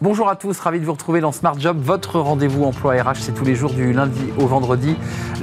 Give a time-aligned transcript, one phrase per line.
[0.00, 1.76] Bonjour à tous, ravi de vous retrouver dans Smart Job.
[1.82, 4.94] Votre rendez-vous emploi RH, c'est tous les jours du lundi au vendredi.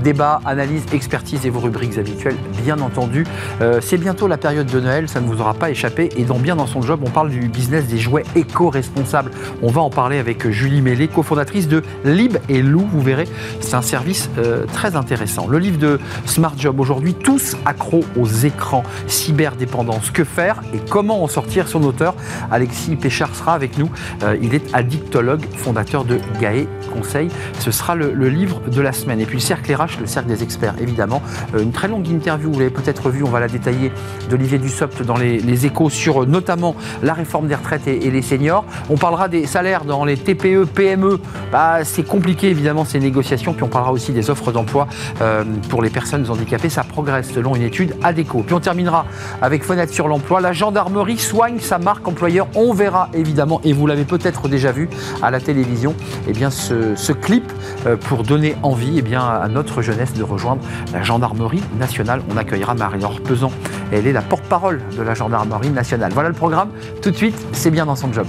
[0.02, 3.26] Débat, analyse, expertise et vos rubriques habituelles, bien entendu.
[3.60, 6.10] Euh, c'est bientôt la période de Noël, ça ne vous aura pas échappé.
[6.16, 9.32] Et dans Bien dans son job, on parle du business des jouets éco-responsables.
[9.62, 12.88] On va en parler avec Julie Mélé, cofondatrice de Lib et Lou.
[12.94, 13.28] Vous verrez,
[13.60, 15.48] c'est un service euh, très intéressant.
[15.48, 21.24] Le livre de Smart Job aujourd'hui, tous accros aux écrans, cyberdépendance, que faire et comment
[21.24, 21.68] en sortir.
[21.68, 22.16] Son auteur,
[22.52, 23.90] Alexis Péchard, sera avec nous.
[24.24, 27.30] Euh, il est addictologue, fondateur de GAE Conseil.
[27.60, 29.20] Ce sera le, livre de la semaine.
[29.20, 31.22] Et puis le cercle RH, le cercle des experts, évidemment.
[31.56, 33.92] Euh, une très longue interview, vous l'avez peut-être vu, on va la détailler,
[34.30, 38.66] d'Olivier Dussopt dans les, échos sur euh, notamment la réforme des retraites et, les seniors.
[38.90, 41.20] On parlera des salaires dans les TPE, PME.
[41.52, 43.54] Bah, c'est compliqué, évidemment, ces négociations.
[43.54, 44.88] Puis on parlera aussi des offres d'emploi
[45.22, 46.70] euh, pour les personnes handicapées.
[46.70, 48.44] Ça progresse selon une étude ADECO.
[48.44, 49.06] Puis on terminera
[49.42, 50.42] avec Fenêtre sur l'emploi.
[50.42, 52.48] La gendarmerie soigne sa marque employeur.
[52.56, 54.90] On verra, évidemment, et vous l'avez peut-être déjà vu
[55.22, 55.96] à la télévision,
[56.28, 57.52] eh bien ce, clip
[57.86, 60.62] euh, pour donner envie eh bien, à notre jeunesse de rejoindre
[60.94, 62.22] la gendarmerie nationale.
[62.32, 63.52] On accueillera Marie-Laure Pesan.
[63.92, 66.12] Elle est la porte-parole de la gendarmerie nationale.
[66.14, 66.70] Voilà le programme.
[67.02, 68.28] Tout de suite, c'est bien dans son job.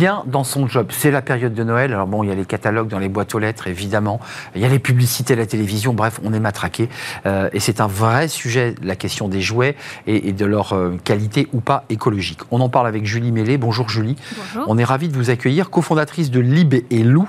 [0.00, 0.86] Bien dans son job.
[0.88, 1.92] C'est la période de Noël.
[1.92, 4.18] Alors bon, il y a les catalogues dans les boîtes aux lettres, évidemment.
[4.56, 5.92] Il y a les publicités à la télévision.
[5.92, 6.88] Bref, on est matraqué.
[7.26, 11.48] Euh, et c'est un vrai sujet, la question des jouets et, de leur euh, qualité
[11.52, 12.40] ou pas écologique.
[12.50, 13.58] On en parle avec Julie Mélé.
[13.58, 14.16] Bonjour Julie.
[14.38, 14.64] Bonjour.
[14.70, 17.28] On est ravi de vous accueillir, cofondatrice de Lib et Lou.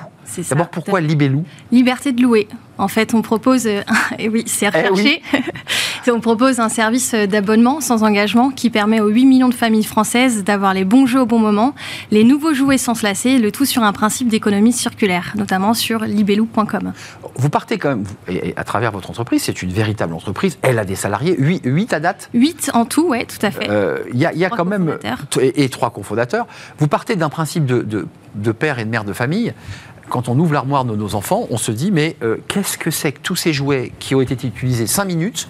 [0.50, 2.48] D'abord, pourquoi Lib et Lou Liberté de louer.
[2.78, 3.82] En fait, on propose, euh,
[4.20, 5.22] et oui, c'est eh recherché,
[6.12, 10.44] on propose un service d'abonnement sans engagement qui permet aux 8 millions de familles françaises
[10.44, 11.76] d'avoir les bons jeux au bon moment,
[12.10, 16.06] les nouveaux jouets sans se lasser, le tout sur un principe d'économie circulaire, notamment sur
[16.06, 16.94] libelou.com.
[17.36, 20.86] Vous partez quand même, et à travers votre entreprise, c'est une véritable entreprise, elle a
[20.86, 22.30] des salariés, 8, 8 à date?
[22.34, 23.70] 8 en tout, oui, tout à fait.
[23.70, 24.98] Euh, il y a, quand même,
[25.40, 26.48] et, et, trois cofondateurs,
[26.80, 29.54] vous partez d'un principe de, de, de père et de mère de famille
[30.12, 33.14] quand on ouvre l'armoire de nos enfants, on se dit mais euh, qu'est-ce que c'est
[33.14, 35.48] que tous ces jouets qui ont été utilisés 5 minutes,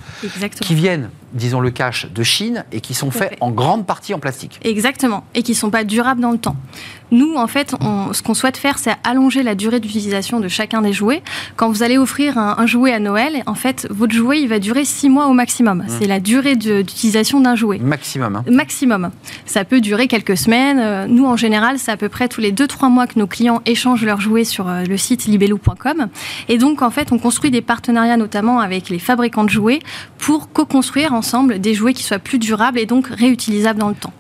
[0.62, 4.20] qui viennent disons le cash, de Chine et qui sont faits en grande partie en
[4.20, 4.60] plastique.
[4.64, 6.56] Exactement, et qui ne sont pas durables dans le temps.
[7.12, 7.76] Nous, en fait,
[8.14, 11.22] ce qu'on souhaite faire, c'est allonger la durée d'utilisation de chacun des jouets.
[11.58, 14.86] Quand vous allez offrir un, jouet à Noël, en fait, votre jouet, il va durer
[14.86, 15.80] six mois au maximum.
[15.80, 15.86] Mmh.
[16.00, 17.80] C'est la durée d'utilisation d'un jouet.
[17.80, 18.38] Maximum.
[18.38, 18.46] Hein.
[18.50, 19.12] Maximum.
[19.46, 20.80] Ça peut durer quelques semaines.
[20.80, 23.62] Euh, nous, en général, c'est à peu près tous les 2-3 mois que nos clients
[23.66, 26.08] échangent leurs jouets sur euh, le site libellou.com.
[26.48, 29.80] Et donc, en fait, on construit des partenariats, notamment avec les fabricants de jouets,
[30.18, 31.14] pour co-construire
[31.60, 34.14] des jouets qui soient plus durables et donc réutilisables dans le temps.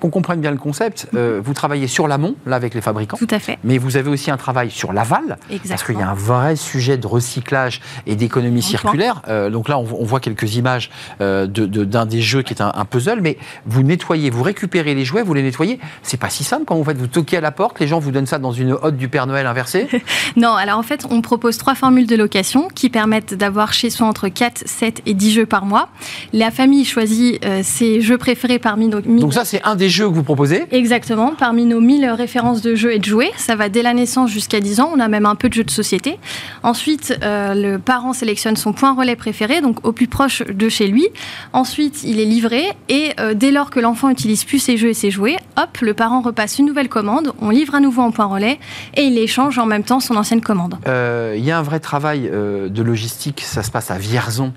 [0.00, 3.16] Qu'on comprenne bien le concept, euh, vous travaillez sur l'amont, là, avec les fabricants.
[3.16, 3.58] Tout à fait.
[3.64, 5.38] Mais vous avez aussi un travail sur l'aval.
[5.68, 9.22] Parce qu'il y a un vrai sujet de recyclage et d'économie circulaire.
[9.28, 10.90] Euh, donc là, on, voit quelques images
[11.20, 13.20] euh, d'un des jeux qui est un, puzzle.
[13.20, 15.78] Mais vous nettoyez, vous récupérez les jouets, vous les nettoyez.
[16.02, 18.10] C'est pas si simple quand vous faites, vous toquez à la porte, les gens vous
[18.10, 19.88] donnent ça dans une hotte du Père Noël inversée
[20.36, 24.06] Non, alors en fait, on propose trois formules de location qui permettent d'avoir chez soi
[24.06, 25.88] entre 4, 7 et 10 jeux par mois.
[26.32, 29.00] La famille choisit ses jeux préférés parmi nos...
[29.00, 32.74] Donc ça, c'est un des jeux que vous proposez Exactement, parmi nos 1000 références de
[32.74, 35.26] jeux et de jouets, ça va dès la naissance jusqu'à 10 ans, on a même
[35.26, 36.18] un peu de jeux de société.
[36.62, 40.86] Ensuite, euh, le parent sélectionne son point relais préféré, donc au plus proche de chez
[40.86, 41.06] lui.
[41.52, 44.94] Ensuite, il est livré et euh, dès lors que l'enfant utilise plus ses jeux et
[44.94, 48.26] ses jouets, hop, le parent repasse une nouvelle commande, on livre à nouveau en point
[48.26, 48.58] relais
[48.94, 50.76] et il échange en même temps son ancienne commande.
[50.86, 54.52] Euh, il y a un vrai travail de logistique, ça se passe à Vierzon,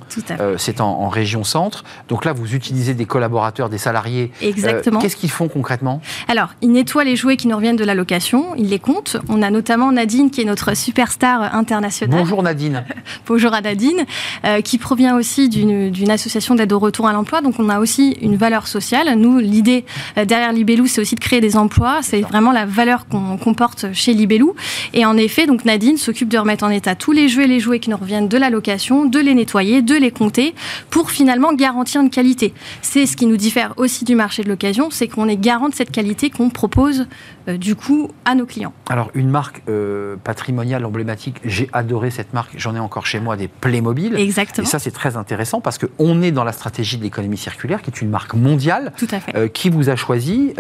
[0.57, 1.83] c'est en, en, région centre.
[2.07, 4.31] Donc là, vous utilisez des collaborateurs, des salariés.
[4.41, 4.99] Exactement.
[4.99, 6.01] Qu'est-ce qu'ils font concrètement?
[6.28, 9.17] Alors, ils nettoient les jouets qui nous reviennent de la location, ils les comptent.
[9.29, 12.19] On a notamment Nadine qui est notre superstar internationale.
[12.19, 12.83] Bonjour Nadine.
[13.28, 14.05] Bonjour à Nadine,
[14.45, 17.41] euh, qui provient aussi d'une association d'aide au retour à l'emploi.
[17.41, 19.14] Donc on a aussi une valeur sociale.
[19.17, 19.85] Nous, l'idée
[20.17, 21.99] euh, derrière Libellou, c'est aussi de créer des emplois.
[22.02, 24.55] C'est vraiment la valeur qu'on comporte chez Libellou.
[24.93, 27.59] Et en effet, donc Nadine s'occupe de remettre en état tous les jeux et les
[27.59, 30.53] jouets qui nous reviennent de la location, de les nettoyer, de les compter,
[30.90, 32.53] pour finalement garantir une qualité.
[32.81, 35.75] C'est ce qui nous diffère aussi du marché de l'occasion, c'est qu'on est garant de
[35.75, 37.07] cette qualité qu'on propose
[37.55, 38.73] du coup à nos clients.
[38.90, 43.38] Alors une marque euh, patrimoniale emblématique, j'ai adoré cette marque, j'en ai encore chez moi
[43.38, 44.16] des Playmobil.
[44.16, 44.67] Exactement.
[44.67, 47.90] Et ça c'est très intéressant parce qu'on est dans la stratégie de l'économie circulaire qui
[47.90, 49.35] est une marque mondiale Tout à fait.
[49.35, 50.53] Euh, qui vous a choisi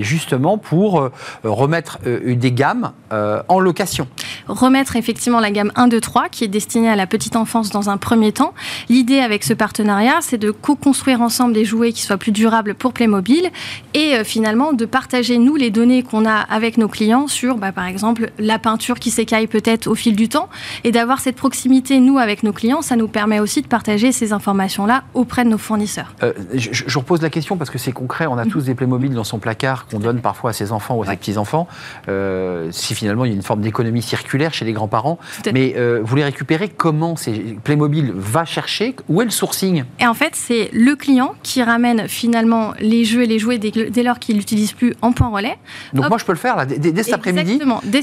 [0.00, 1.10] justement pour
[1.44, 4.06] remettre des gammes en location.
[4.48, 7.90] Remettre effectivement la gamme 1, 2, 3 qui est destinée à la petite enfance dans
[7.90, 8.54] un premier temps.
[8.88, 12.92] L'idée avec ce partenariat c'est de co-construire ensemble des jouets qui soient plus durables pour
[12.92, 13.50] Playmobil
[13.94, 17.72] et finalement de partager nous les données qu'on on a avec nos clients sur, bah,
[17.72, 20.48] par exemple, la peinture qui s'écaille peut-être au fil du temps.
[20.84, 24.32] Et d'avoir cette proximité, nous, avec nos clients, ça nous permet aussi de partager ces
[24.32, 26.14] informations-là auprès de nos fournisseurs.
[26.22, 28.26] Euh, je, je, repose la question parce que c'est concret.
[28.26, 31.02] On a tous des Playmobil dans son placard qu'on donne parfois à ses enfants ou
[31.02, 31.66] à ses petits-enfants.
[32.08, 35.18] Euh, si finalement il y a une forme d'économie circulaire chez les grands-parents.
[35.52, 38.94] Mais euh, vous les récupérez comment ces Playmobil va chercher?
[39.08, 39.84] Où est le sourcing?
[39.98, 44.02] Et en fait, c'est le client qui ramène finalement les jeux et les jouets dès,
[44.02, 45.58] lors qu'il n'utilise plus en point relais.
[45.92, 47.58] Donc moi, je peux le faire là, dès, cet après-midi.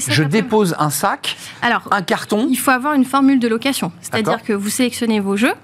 [0.08, 2.48] Je dépose un sac, Alors, un carton.
[2.50, 3.92] Il faut avoir une formule de location.
[4.00, 5.54] C'est-à-dire que vous sélectionnez vos jeux,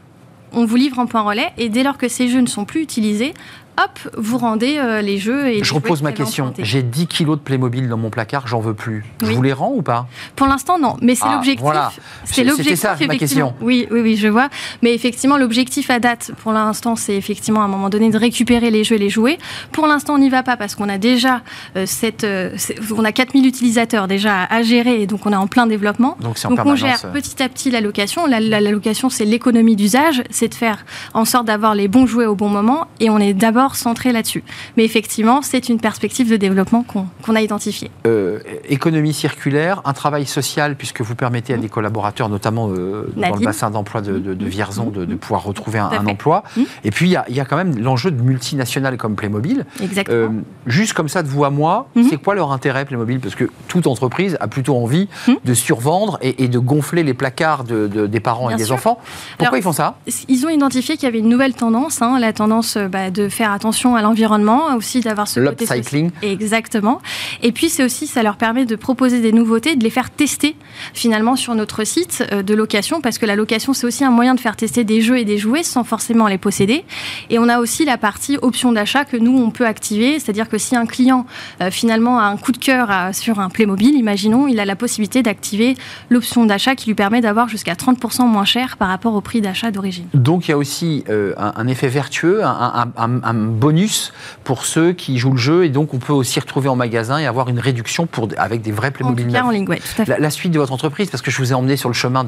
[0.53, 2.83] on vous livre en point relais, et dès lors que ces jeux ne sont plus
[2.83, 3.35] utilisés,
[3.79, 5.49] hop, vous rendez euh, les jeux.
[5.49, 6.53] Et je repose ma question.
[6.59, 9.05] J'ai 10 kilos de Playmobil dans mon placard, j'en veux plus.
[9.23, 10.07] Je vous les rends ou pas?
[10.35, 10.97] Pour l'instant, non.
[11.03, 11.63] Mais c'est ah, l'objectif.
[11.63, 11.93] Voilà.
[12.25, 12.79] C'est l'objectif.
[12.79, 13.55] ça ma question.
[13.61, 14.49] Oui, oui, oui, je vois.
[14.83, 18.71] Mais effectivement, l'objectif à date, pour l'instant, c'est effectivement à un moment donné de récupérer
[18.71, 19.39] les jeux et les jouets.
[19.73, 21.43] Pour l'instant, on n'y va pas parce qu'on a déjà
[21.77, 22.57] euh, cette, euh,
[22.97, 26.17] on a 4000 utilisateurs déjà à gérer et donc on est en plein développement.
[26.21, 28.27] Donc, on gère petit à petit la location.
[28.27, 30.85] La, la location, c'est l'économie d'usage, c'est de faire
[31.15, 34.45] en sorte d'avoir les bons jouets au bon moment et on est d'abord centré là-dessus.
[34.77, 37.91] Mais effectivement, c'est une perspective de développement qu'on a identifiée.
[38.07, 43.35] Euh, économie circulaire, un travail social, puisque vous permettez à des collaborateurs, notamment euh, dans
[43.35, 46.45] le bassin d'emploi de, de, Vierzon, de, pouvoir retrouver un, emploi.
[46.57, 46.63] Mmh.
[46.85, 49.65] Et puis, il y, a quand même l'enjeu de multinationales comme Playmobil.
[49.83, 50.17] Exactement.
[50.17, 50.29] Euh,
[50.67, 52.03] juste comme ça, de vous à moi, mmh.
[52.11, 53.21] c'est quoi leur intérêt, Playmobil?
[53.21, 55.33] Parce que toute entreprise a plutôt envie mmh.
[55.45, 58.99] de survendre et, de gonfler les placards des parents et des enfants.
[59.39, 59.99] Pourquoi ils font ça?
[60.29, 63.51] Ils ont identifié qu'il y avait une nouvelle tendance, hein, la tendance bah, de faire
[63.57, 66.11] attention à l'environnement, aussi d'avoir ce côté cycling.
[66.23, 67.01] Exactement.
[67.43, 70.55] Et puis c'est aussi, ça leur permet de proposer des nouveautés, de les faire tester
[70.95, 74.35] finalement sur notre site euh, de location, parce que la location c'est aussi un moyen
[74.35, 76.85] de faire tester des jeux et des jouets sans forcément les posséder.
[77.31, 80.59] Et on a aussi la partie option d'achat que nous on peut activer, c'est-à-dire que
[80.59, 81.27] si un client
[81.61, 84.77] euh, finalement a un coup de cœur euh, sur un Playmobil, imaginons, il a la
[84.77, 85.77] possibilité d'activer
[86.11, 89.71] l'option d'achat qui lui permet d'avoir jusqu'à 30% moins cher par rapport au prix d'achat
[89.71, 90.07] d'origine.
[90.15, 94.13] Donc il y a aussi un, effet vertueux, un, un bonus
[94.45, 97.27] pour ceux qui jouent le jeu et donc on peut aussi retrouver en magasin et
[97.27, 99.37] avoir une réduction pour, avec des vrais Playmobil.
[99.37, 100.19] En, en ligne, ouais, tout à fait.
[100.19, 102.27] La, suite de votre entreprise, parce que je vous ai emmené sur le chemin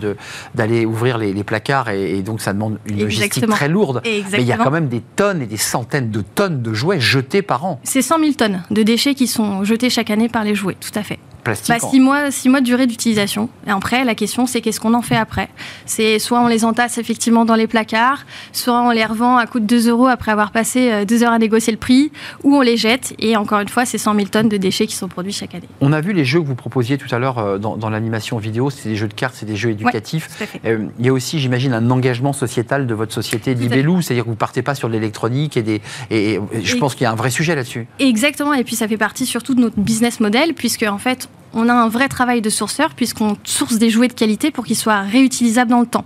[0.55, 4.03] d'aller ouvrir les, placards et, donc ça demande une logistique très lourde.
[4.05, 7.01] Mais il y a quand même des tonnes et des centaines de tonnes de jouets
[7.01, 7.81] jetés par an.
[7.85, 10.97] C'est 100 000 tonnes de déchets qui sont jetés chaque année par les jouets, tout
[10.99, 11.19] à fait.
[11.49, 11.75] Plastique.
[11.81, 13.49] Bah, six, mois, six mois de durée d'utilisation.
[13.67, 15.49] Et après, la question, c'est qu'est-ce qu'on en fait après?
[15.87, 19.61] C'est soit on les entasse effectivement dans les placards, soit on les revend à coût
[19.61, 22.13] de 2 euros après avoir passé euh, deux heures à négocier le prix,
[22.45, 23.15] ou on les jette.
[23.19, 25.69] Et encore une fois, c'est 100 000 tonnes de déchets qui sont produits chaque année.
[25.81, 28.69] On a vu les jeux que vous proposiez tout à l'heure euh, dans, l'animation vidéo.
[28.71, 30.29] C'est des jeux de cartes, c'est des jeux éducatifs.
[30.65, 34.29] Euh, il y a aussi, j'imagine, un engagement sociétal de votre société Libellou, c'est-à-dire que
[34.29, 35.81] vous ne partez pas sur l'électronique et des.
[36.11, 37.87] Et, je pense qu'il y a un vrai sujet là-dessus.
[37.99, 38.53] Exactement.
[38.53, 41.73] Et puis ça fait partie surtout de notre business model, puisque en fait, on a
[41.73, 45.71] un vrai travail de sourceur puisqu'on source des jouets de qualité pour qu'ils soient réutilisables
[45.71, 46.05] dans le temps.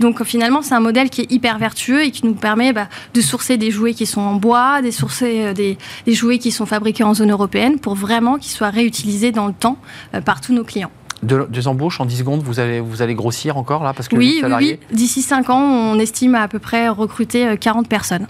[0.00, 3.20] Donc finalement, c'est un modèle qui est hyper vertueux et qui nous permet bah, de
[3.20, 7.04] sourcer des jouets qui sont en bois, de sourcer euh, des, jouets qui sont fabriqués
[7.04, 9.78] en zone européenne pour vraiment qu'ils soient réutilisés dans le temps
[10.14, 10.90] euh, par tous nos clients.
[11.22, 14.16] De, des embauches en 10 secondes, vous allez, vous allez grossir encore là parce que
[14.16, 18.26] Oui, oui, d'ici 5 ans, on estime à, peu près recruter 40 euh, personnes.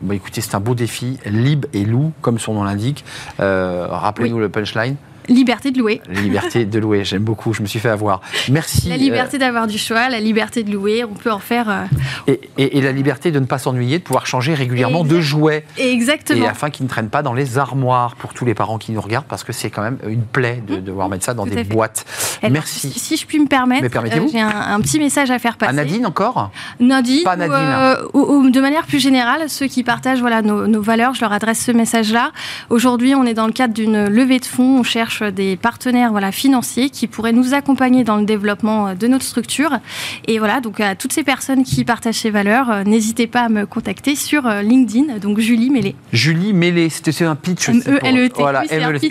[0.00, 3.04] Bah écoutez, c'est un beau défi, libre et loup, comme son nom l'indique.
[3.38, 4.96] Rappelez-nous le punchline.
[5.30, 6.02] Liberté de louer.
[6.08, 8.20] Liberté de louer, j'aime beaucoup, je me suis fait avoir.
[8.50, 8.88] Merci.
[8.88, 11.86] La liberté euh, d'avoir du choix, la liberté de louer, on peut en faire.
[12.28, 15.64] Euh, et, la liberté de ne pas s'ennuyer, de pouvoir changer régulièrement de jouets.
[15.78, 16.44] Exactement.
[16.44, 19.00] Et afin qu'ils ne traînent pas dans les armoires pour tous les parents qui nous
[19.00, 22.04] regardent, parce que c'est quand même une plaie de, devoir mettre ça dans des boîtes.
[22.50, 22.90] Merci.
[22.90, 25.70] Si, je puis me permettre, euh, j'ai un, petit message à faire passer.
[25.70, 27.22] À Nadine encore Nadine.
[27.22, 28.04] Pas Nadine.
[28.14, 31.64] Ou, de manière plus générale, ceux qui partagent voilà, nos, nos valeurs, je leur adresse
[31.64, 32.32] ce message-là.
[32.68, 36.32] Aujourd'hui, on est dans le cadre d'une levée de fonds, on cherche des partenaires voilà,
[36.32, 39.78] financiers qui pourraient nous accompagner dans le développement euh, de notre structure.
[40.26, 43.48] Et voilà, donc à toutes ces personnes qui partagent ces valeurs, euh, n'hésitez pas à
[43.48, 45.94] me contacter sur euh, LinkedIn, donc Julie Mélé.
[46.12, 47.70] Julie Mélé, c'était un pitch.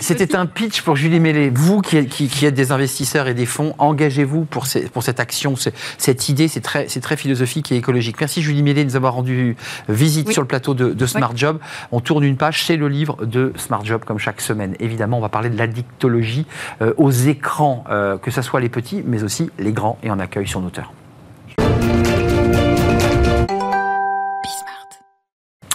[0.00, 1.50] C'était un pitch pour Julie Mélé.
[1.54, 5.54] Vous qui, qui, êtes des investisseurs et des fonds, engagez-vous pour, pour cette action,
[5.98, 8.16] cette idée, c'est très, très philosophique et écologique.
[8.20, 9.56] Merci Julie Mélé de nous avoir rendu
[9.88, 11.58] visite sur le plateau de, Smart Job.
[11.92, 14.74] On tourne une page, c'est le livre de Smart Job, comme chaque semaine.
[14.80, 19.02] Évidemment, on va parler de l'addictologie euh, aux écrans, euh, que ce soit les petits,
[19.04, 20.92] mais aussi les grands, et en accueil son auteur.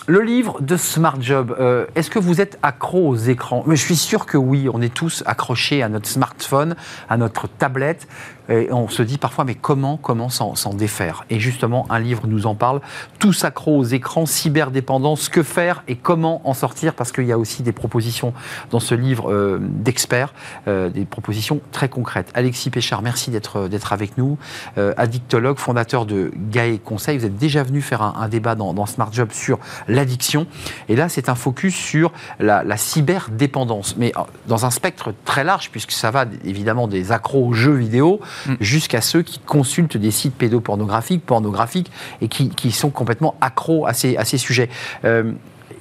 [0.07, 3.63] Le livre de Smart Job, euh, est-ce que vous êtes accro aux écrans?
[3.67, 6.75] Je suis sûr que oui, on est tous accrochés à notre smartphone,
[7.09, 8.07] à notre tablette.
[8.49, 11.25] Et on se dit parfois, mais comment, comment s'en défaire?
[11.29, 12.81] Et justement, un livre nous en parle.
[13.19, 16.93] Tout s'accro aux écrans, cyberdépendance, que faire et comment en sortir?
[16.93, 18.33] Parce qu'il y a aussi des propositions
[18.71, 20.33] dans ce livre euh, d'experts,
[20.67, 22.31] euh, des propositions très concrètes.
[22.33, 24.37] Alexis Péchard, merci d'être avec nous.
[24.77, 27.17] Euh, addictologue, fondateur de Gaé Conseil.
[27.17, 30.45] Vous êtes déjà venu faire un, débat dans, Smart Job sur l'addiction.
[30.89, 33.95] Et là, c'est un focus sur la, la cyberdépendance.
[33.97, 34.13] Mais
[34.47, 38.53] dans un spectre très large, puisque ça va évidemment des accros aux jeux vidéo mm.
[38.59, 44.17] jusqu'à ceux qui consultent des sites pédopornographiques, pornographiques, et qui, sont complètement accros à ces,
[44.17, 44.69] à ces sujets.
[45.05, 45.31] Euh,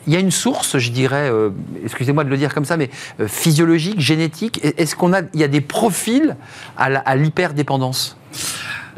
[0.06, 1.50] il y a une source, je dirais, euh,
[1.82, 4.60] excusez-moi de le dire comme ça, mais euh, physiologique, génétique.
[4.62, 6.36] Est-ce qu'on a, il y a des profils
[6.76, 8.16] à l'hyperdépendance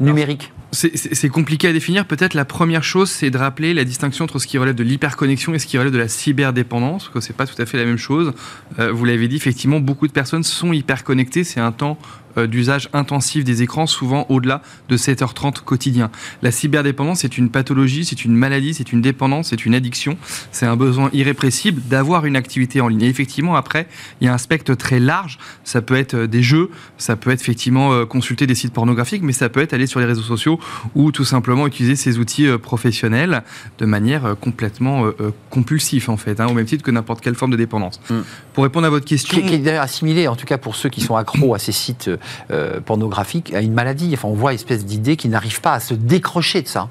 [0.00, 0.52] numérique?
[0.72, 2.04] C'est compliqué à définir.
[2.04, 5.54] Peut-être la première chose, c'est de rappeler la distinction entre ce qui relève de l'hyperconnexion
[5.54, 7.84] et ce qui relève de la cyberdépendance, parce que c'est pas tout à fait la
[7.84, 8.34] même chose.
[8.76, 11.44] vous l'avez dit, effectivement, beaucoup de personnes sont hyperconnectées.
[11.44, 11.96] C'est un temps
[12.38, 16.10] d'usage intensif des écrans, souvent au-delà de 7h30 quotidien.
[16.42, 20.16] La cyberdépendance, c'est une pathologie, c'est une maladie, c'est une dépendance, c'est une addiction.
[20.52, 23.02] C'est un besoin irrépressible d'avoir une activité en ligne.
[23.02, 23.86] Et effectivement, après,
[24.20, 25.38] il y a un spectre très large.
[25.64, 29.22] Ça peut être euh, des jeux, ça peut être effectivement euh, consulter des sites pornographiques,
[29.22, 30.60] mais ça peut être aller sur les réseaux sociaux
[30.94, 33.42] ou tout simplement utiliser ces outils professionnels
[33.78, 35.04] de manière complètement
[35.50, 38.00] compulsive, en fait, hein, au même titre que n'importe quelle forme de dépendance.
[38.10, 38.14] Mm.
[38.52, 39.40] Pour répondre à votre question...
[39.40, 42.10] Qui, est d'ailleurs assimilé, en tout cas pour ceux qui sont accros à ces sites
[42.50, 44.10] euh, pornographique à une maladie.
[44.14, 46.88] Enfin, on voit une espèce d'idée qui n'arrive pas à se décrocher de ça.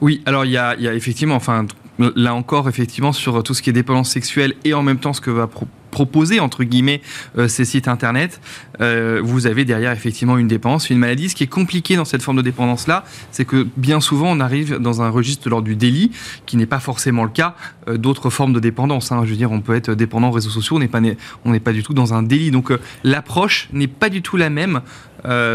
[0.00, 1.66] Oui, alors il y a, effectivement, enfin,
[1.98, 5.20] là encore, effectivement, sur tout ce qui est dépendance sexuelle et en même temps ce
[5.20, 5.46] que va
[5.90, 7.00] proposer entre guillemets
[7.38, 8.40] euh, ces sites internet,
[8.80, 11.28] euh, vous avez derrière effectivement une dépendance, une maladie.
[11.28, 14.40] Ce qui est compliqué dans cette forme de dépendance là, c'est que bien souvent on
[14.40, 16.10] arrive dans un registre lors du délit,
[16.46, 17.54] qui n'est pas forcément le cas
[17.88, 19.12] euh, d'autres formes de dépendance.
[19.12, 19.22] Hein.
[19.24, 21.00] Je veux dire, on peut être dépendant aux réseaux sociaux, on n'est pas
[21.44, 22.50] on n'est pas du tout dans un délit.
[22.50, 22.72] Donc
[23.04, 24.80] l'approche n'est pas du tout la même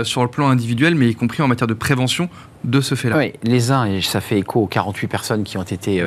[0.04, 2.30] sur le plan individuel, mais y compris en matière de prévention
[2.65, 3.17] de ce fait-là.
[3.17, 6.03] Oui, les uns, et ça fait écho aux 48 personnes qui ont été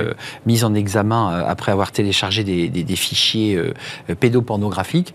[0.46, 3.60] mises en examen après avoir téléchargé des, des fichiers
[4.20, 5.14] pédopornographique,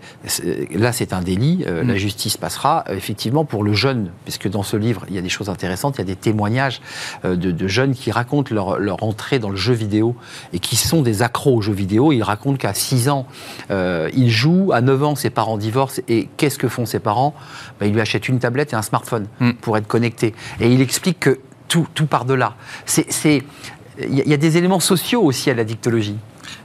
[0.74, 1.96] là c'est un délit, euh, la mm.
[1.96, 2.84] justice passera.
[2.88, 6.00] Effectivement, pour le jeune, puisque dans ce livre il y a des choses intéressantes, il
[6.00, 6.80] y a des témoignages
[7.24, 10.14] euh, de, jeunes qui racontent leur, entrée dans le jeu vidéo
[10.52, 12.12] et qui sont des accros au jeu vidéo.
[12.12, 13.26] Ils racontent qu'à 6 ans,
[13.70, 17.34] euh, ils jouent, à 9 ans, ses parents divorcent et qu'est-ce que font ses parents?
[17.80, 19.52] Ben, Ils lui achètent une tablette et un smartphone mm.
[19.60, 20.34] pour être connecté.
[20.60, 21.33] Et il explique que
[21.68, 22.56] tout, tout part de là.
[23.98, 26.16] Il y a des éléments sociaux aussi à la dictologie.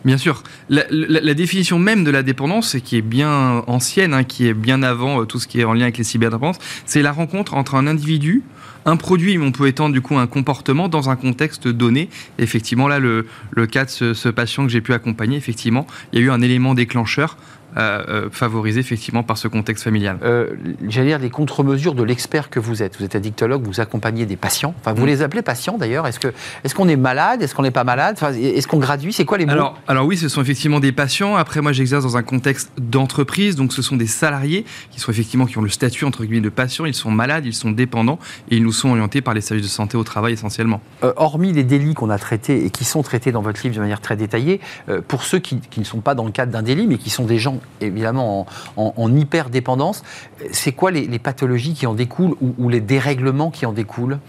[0.06, 0.44] Bien sûr.
[0.70, 5.22] La, définition même de la dépendance, qui est bien ancienne, hein, qui est bien avant
[5.22, 7.86] euh, tout ce qui est en lien avec les cyberdépendances, c'est la rencontre entre un
[7.86, 8.44] individu,
[8.86, 12.10] un produit, mais on peut étendre du coup un comportement dans un contexte donné.
[12.38, 13.26] effectivement, là, le,
[13.70, 16.42] cas de ce, ce patient que j'ai pu accompagner, effectivement, il y a eu un
[16.42, 17.38] élément déclencheur
[17.78, 20.18] euh, euh, favorisé effectivement par ce contexte familial.
[20.24, 20.48] Euh,
[20.88, 22.98] J'allais dire les contre-mesures de l'expert que vous êtes.
[22.98, 24.74] Vous êtes addictologue, vous accompagnez des patients.
[24.80, 25.08] Enfin, vous mm.
[25.08, 26.08] les appelez patients d'ailleurs.
[26.08, 27.44] Est-ce qu'on est malade?
[27.44, 28.18] Est-ce qu'on n'est pas malade?
[28.42, 29.14] Est-ce qu'on graduit?
[29.14, 29.52] C'est quoi les mots?
[29.52, 31.36] alors, alors oui, ce sont effectivement des patients.
[31.36, 35.46] Après, moi, j'exerce dans un contexte d'entreprise, donc ce sont des salariés qui sont effectivement
[35.46, 36.86] qui ont le statut entre guillemets de patient.
[36.86, 38.18] Ils sont malades, ils sont dépendants
[38.50, 40.82] et ils nous sont orientés par les services de santé au travail essentiellement.
[41.04, 43.82] Euh, hormis les délits qu'on a traités et qui sont traités dans votre livre de
[43.82, 44.60] manière très détaillée,
[45.08, 47.26] pour ceux qui, qui ne sont pas dans le cadre d'un délit, mais qui sont
[47.26, 48.46] des gens évidemment
[48.76, 50.04] en, hyper dépendance.
[50.52, 54.20] C'est quoi les, pathologies qui en découlent ou, les dérèglements qui en découlent?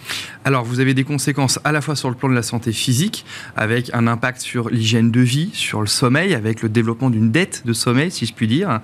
[0.45, 3.25] Alors, vous avez des conséquences à la fois sur le plan de la santé physique,
[3.57, 7.63] avec un impact sur l'hygiène de vie, sur le sommeil, avec le développement d'une dette
[7.65, 8.81] de sommeil, si je puis dire.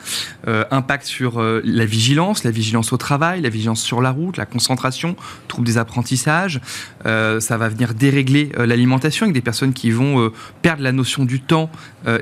[0.46, 4.36] Euh, impact sur euh, la vigilance, la vigilance au travail, la vigilance sur la route,
[4.36, 5.16] la concentration,
[5.48, 6.60] troubles des apprentissages.
[7.06, 10.30] Euh, ça va venir dérégler l'alimentation avec des personnes qui vont
[10.62, 11.70] perdre la notion du temps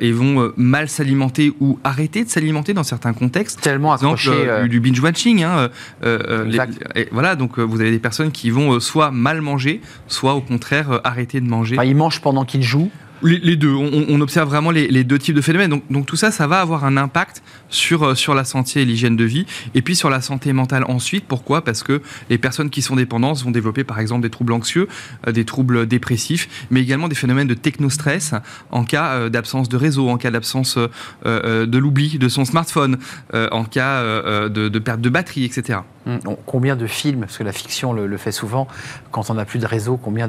[0.01, 3.61] et vont mal s'alimenter ou arrêter de s'alimenter dans certains contextes.
[3.61, 4.31] Tellement accroché.
[4.31, 5.43] Euh, du, binge-watching.
[5.43, 5.71] Hein,
[6.05, 6.67] euh, euh,
[7.11, 11.41] voilà, donc vous avez des personnes qui vont soit mal manger, soit au contraire arrêter
[11.41, 11.77] de manger.
[11.85, 12.91] ils mangent pendant qu'ils jouent
[13.25, 13.75] les, deux.
[13.75, 15.81] On, observe vraiment les, deux types de phénomènes.
[15.91, 19.17] Donc, tout ça, ça va avoir un impact sur, euh, sur la santé et l'hygiène
[19.17, 21.27] de vie, et puis sur la santé mentale ensuite.
[21.27, 21.65] Pourquoi?
[21.65, 22.01] Parce que
[22.31, 24.89] les personnes qui sont dépendantes vont développer par exemple des troubles anxieux,
[25.27, 28.35] euh, des troubles dépressifs, mais également des phénomènes de technostress
[28.71, 30.79] en cas euh, d'absence de réseau, en cas d'absence
[31.25, 32.99] de l'oubli de son smartphone,
[33.33, 34.03] en cas
[34.49, 35.81] de, perte de batterie, etc.
[36.07, 38.69] Hum, combien de films, parce que la fiction le, fait souvent,
[39.11, 40.29] quand on n'a plus de réseau, combien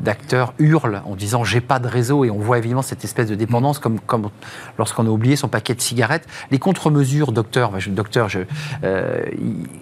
[0.00, 3.28] d'acteurs hurlent en disant j'ai pas de réseau réseaux et on voit évidemment cette espèce
[3.28, 4.30] de dépendance comme, comme
[4.78, 6.26] lorsqu'on a oublié son paquet de cigarettes.
[6.50, 8.40] Les contre-mesures, docteur, docteur je,
[8.84, 9.22] euh,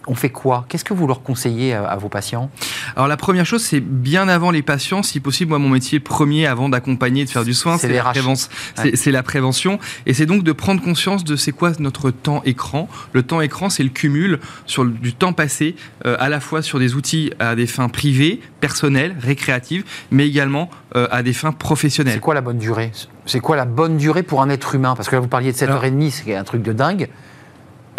[0.07, 0.65] on fait quoi?
[0.69, 2.51] Qu'est-ce que vous leur conseillez à, vos patients?
[2.95, 6.47] Alors la première chose, c'est bien avant les patients, si possible, moi mon métier premier
[6.47, 8.51] avant d'accompagner, de faire du soin, c'est la, prévention,
[8.95, 9.79] c'est la prévention.
[10.07, 12.89] Et c'est donc de prendre conscience de c'est quoi notre temps écran.
[13.13, 16.79] Le temps écran, c'est le cumul sur du temps passé, euh, à la fois sur
[16.79, 22.21] des outils à des fins privées, personnelles, récréatives, mais également euh, à des fins professionnelles.
[22.27, 22.91] Quoi la bonne durée?
[23.25, 24.97] C'est quoi la bonne durée pour un être humain?
[24.97, 27.09] Parce que là, vous parliez de 7h30, c'est un truc de dingue.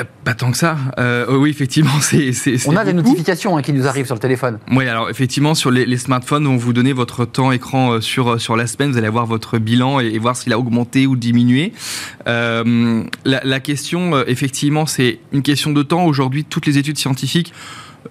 [0.01, 0.75] Euh, pas tant que ça.
[0.99, 2.33] Euh, oui, effectivement, c'est.
[2.67, 4.59] On a des notifications hein, qui nous arrivent sur le téléphone.
[4.69, 8.67] Oui, alors effectivement, sur les, smartphones, on vous donne votre temps écran sur, sur la
[8.67, 8.91] semaine.
[8.91, 11.71] Vous allez avoir votre bilan et, voir s'il a augmenté ou diminué.
[12.25, 16.03] la, la, question, effectivement, c'est une question de temps.
[16.03, 17.53] Aujourd'hui, toutes les études scientifiques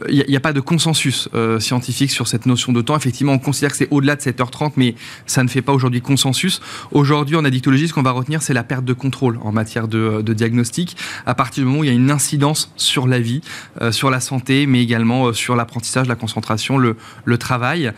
[0.08, 2.96] il n'y a, pas de consensus euh, scientifique sur cette notion de temps.
[2.96, 4.94] Effectivement, on considère que c'est au-delà de 7h30, mais
[5.26, 6.60] ça ne fait pas aujourd'hui consensus.
[6.92, 10.22] Aujourd'hui, en addictologie, ce qu'on va retenir, c'est la perte de contrôle en matière de,
[10.22, 10.96] diagnostic.
[11.24, 13.40] À partir du moment où il y a une incidence sur la vie,
[13.80, 16.96] euh, sur la santé, mais également euh, sur l'apprentissage, la concentration, le,
[17.38, 17.92] travail,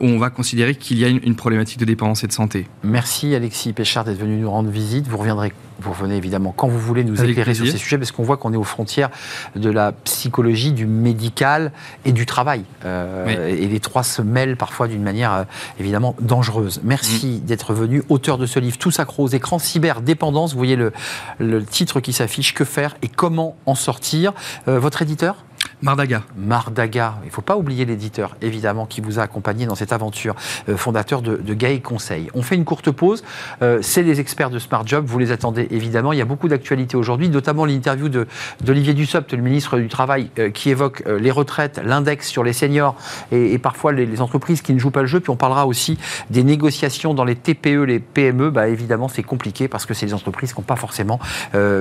[0.00, 2.66] où on va considérer qu'il y a une, une, problématique de dépendance et de santé.
[2.82, 5.06] Merci Alexis Péchard d'être venu nous rendre visite.
[5.06, 8.22] Vous reviendrez vous revenez évidemment quand vous voulez nous éclairer sur ces sujets, parce qu'on
[8.22, 9.10] voit qu'on est aux frontières
[9.54, 11.72] de la psychologie, du médical
[12.04, 12.64] et du travail.
[12.84, 15.44] Euh, et les trois se mêlent parfois d'une manière euh,
[15.78, 16.80] évidemment dangereuse.
[16.84, 17.46] Merci mm.
[17.46, 20.52] d'être venu, auteur de ce livre Tout s'accro aux écrans, cyberdépendance.
[20.52, 20.92] Vous voyez le,
[21.38, 24.32] le titre qui s'affiche, Que faire et comment en sortir.
[24.68, 25.36] Euh, votre éditeur?
[25.82, 26.22] Mardaga.
[26.36, 27.18] Mardaga.
[27.22, 30.34] Il ne faut pas oublier l'éditeur, évidemment, qui vous a accompagné dans cette aventure,
[30.70, 32.30] euh, fondateur de, de Gay Conseil.
[32.34, 33.22] On fait une courte pause.
[33.60, 35.04] Euh, c'est les experts de Smart Job.
[35.06, 36.12] Vous les attendez, évidemment.
[36.12, 40.50] Il y a beaucoup d'actualités aujourd'hui, notamment l'interview d'Olivier Dussopt, le ministre du Travail, euh,
[40.50, 42.96] qui évoque les retraites, l'index sur les seniors
[43.32, 45.20] et, parfois les, entreprises qui ne jouent pas le jeu.
[45.20, 45.98] Puis on parlera aussi
[46.30, 48.50] des négociations dans les TPE, les PME.
[48.50, 51.20] Bah, évidemment, c'est compliqué parce que c'est des entreprises qui n'ont pas forcément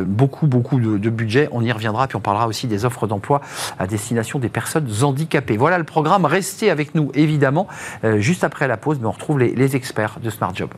[0.06, 1.48] beaucoup, beaucoup de, budget.
[1.52, 2.08] On y reviendra.
[2.08, 3.42] Puis on parlera aussi des offres d'emploi
[3.88, 5.58] destination des personnes handicapées.
[5.58, 6.25] Voilà le programme.
[6.25, 7.68] Restez avec nous, évidemment.
[8.04, 10.70] Euh, juste après la pause, mais on retrouve les, les experts de Smart Job.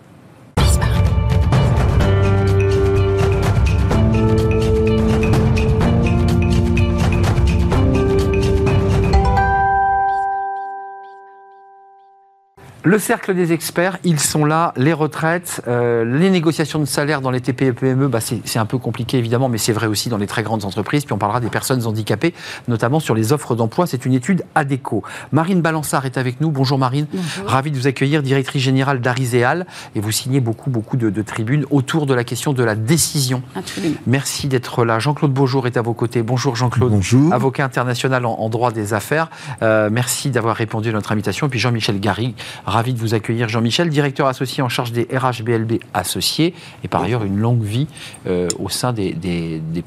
[12.88, 17.32] Le cercle des experts, ils sont là, les retraites, euh, les négociations de salaire dans
[17.32, 20.26] les TPE PME, bah c'est un peu compliqué évidemment, mais c'est vrai aussi dans les
[20.26, 21.04] très grandes entreprises.
[21.04, 22.34] Puis on parlera des personnes handicapées,
[22.70, 23.88] notamment sur les offres d'emploi.
[23.88, 25.04] C'est une étude ADECO.
[25.34, 26.50] Marine Balançard est avec nous.
[26.50, 27.08] Bonjour Marine.
[27.12, 27.50] Bonjour.
[27.50, 29.68] Ravie de vous accueillir, directrice générale d'Ariséal.
[29.94, 33.44] Et vous signez beaucoup, beaucoup de, tribunes autour de la question de la décision.
[33.54, 33.98] Absolument.
[34.08, 35.00] Merci d'être là.
[35.00, 36.24] Jean-Claude Beaujour est à vos côtés.
[36.24, 36.94] Bonjour Jean-Claude.
[36.94, 37.34] Bonjour.
[37.34, 39.30] Avocat international en, droit des affaires.
[39.62, 41.48] Euh, merci d'avoir répondu à notre invitation.
[41.48, 42.34] Et puis Jean-Michel Garry,
[42.78, 47.24] Ravi de vous accueillir, Jean-Michel, directeur associé en charge des RHBLB associés, et par ailleurs
[47.24, 47.88] une longue vie
[48.28, 49.16] euh, au sein des,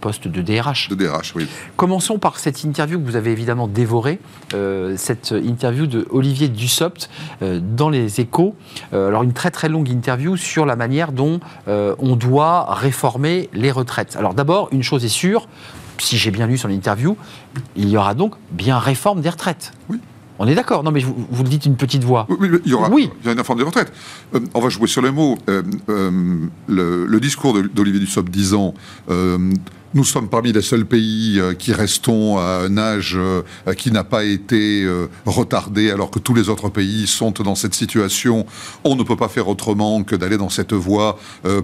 [0.00, 0.88] postes de DRH.
[0.88, 1.46] De DRH, oui.
[1.76, 4.18] Commençons par cette interview que vous avez évidemment dévorée,
[4.54, 7.10] euh, cette interview de Olivier Dussopt
[7.42, 8.56] euh, dans les échos.
[8.92, 14.16] alors une très très longue interview sur la manière dont on doit réformer les retraites.
[14.16, 15.46] Alors d'abord, une chose est sûre,
[15.98, 17.16] si j'ai bien lu son interview,
[17.76, 19.74] il y aura donc bien réforme des retraites.
[19.88, 20.00] Oui.
[20.42, 20.82] On est d'accord.
[20.82, 22.26] Non, mais vous, vous, le dites une petite voix.
[22.30, 22.88] Oui, il y aura.
[22.88, 23.10] Oui.
[23.20, 23.92] Il y a une réforme des retraites.
[24.34, 25.36] Euh, on va jouer sur les mots.
[25.50, 28.72] Euh, euh, le, le, discours d'Olivier Dussopt disant
[29.94, 33.42] nous sommes parmi les seuls pays euh, qui restons à un âge euh,
[33.76, 37.74] qui n'a pas été euh, retardé alors que tous les autres pays sont dans cette
[37.74, 38.46] situation.
[38.84, 41.18] On ne peut pas faire autrement que d'aller dans cette voie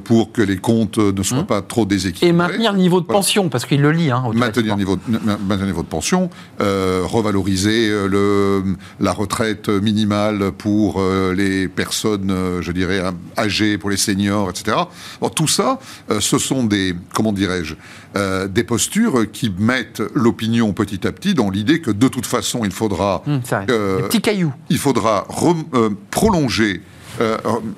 [0.04, 1.46] pour que les comptes ne soient mmh.
[1.46, 2.28] pas trop déséquilibrés.
[2.28, 4.10] Et maintenir le niveau de pension, parce qu'il le lit.
[4.10, 5.02] Hein, maintenir, niveau de,
[5.46, 8.62] maintenir niveau de pension, revaloriser le,
[9.00, 11.02] la retraite minimale pour
[11.34, 13.02] les personnes, je dirais,
[13.36, 14.76] âgées, pour les seniors, etc.
[15.20, 15.78] Bon, tout ça,
[16.20, 17.74] ce sont des, comment dirais-je,
[18.16, 22.64] euh, des postures qui mettent l'opinion petit à petit dans l'idée que de toute façon
[22.64, 24.52] il faudra mmh, euh, cailloux.
[24.70, 25.26] il faudra
[25.74, 26.82] euh, prolonger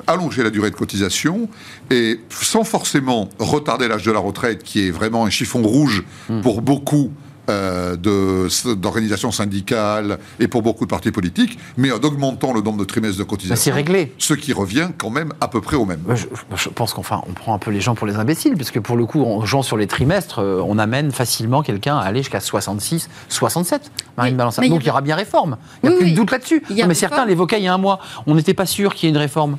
[0.09, 1.49] allonger la durée de cotisation
[1.93, 6.41] et sans forcément retarder l'âge de la retraite qui est vraiment un chiffon rouge mmh.
[6.41, 7.13] pour beaucoup
[7.49, 13.19] d'organisations syndicales et pour beaucoup de partis politiques, mais en augmentant le nombre de trimestres
[13.19, 13.63] de cotisation.
[13.63, 14.13] C'est réglé.
[14.19, 16.01] Ce qui revient quand même à peu près au même.
[16.15, 18.97] Je, pense qu'enfin, on prend un peu les gens pour les imbéciles, parce que pour
[18.97, 22.41] le coup, en jouant sur les trimestres, euh, on amène facilement quelqu'un à aller jusqu'à
[22.41, 24.37] 66, 67, Marine.
[24.37, 25.57] Donc il y aura bien réforme.
[25.83, 26.63] Il n'y a plus de doute là-dessus.
[26.71, 28.01] Mais certains l'évoquaient il y a un mois.
[28.27, 29.59] On n'était pas sûr qu'il y ait une réforme.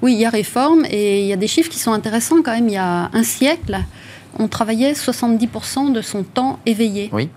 [0.00, 2.52] Oui, il y a réforme et il y a des chiffres qui sont intéressants quand
[2.52, 2.68] même.
[2.68, 3.78] Il y a un siècle,
[4.38, 7.10] on travaillait 70% de son temps éveillé.
[7.12, 7.28] Oui.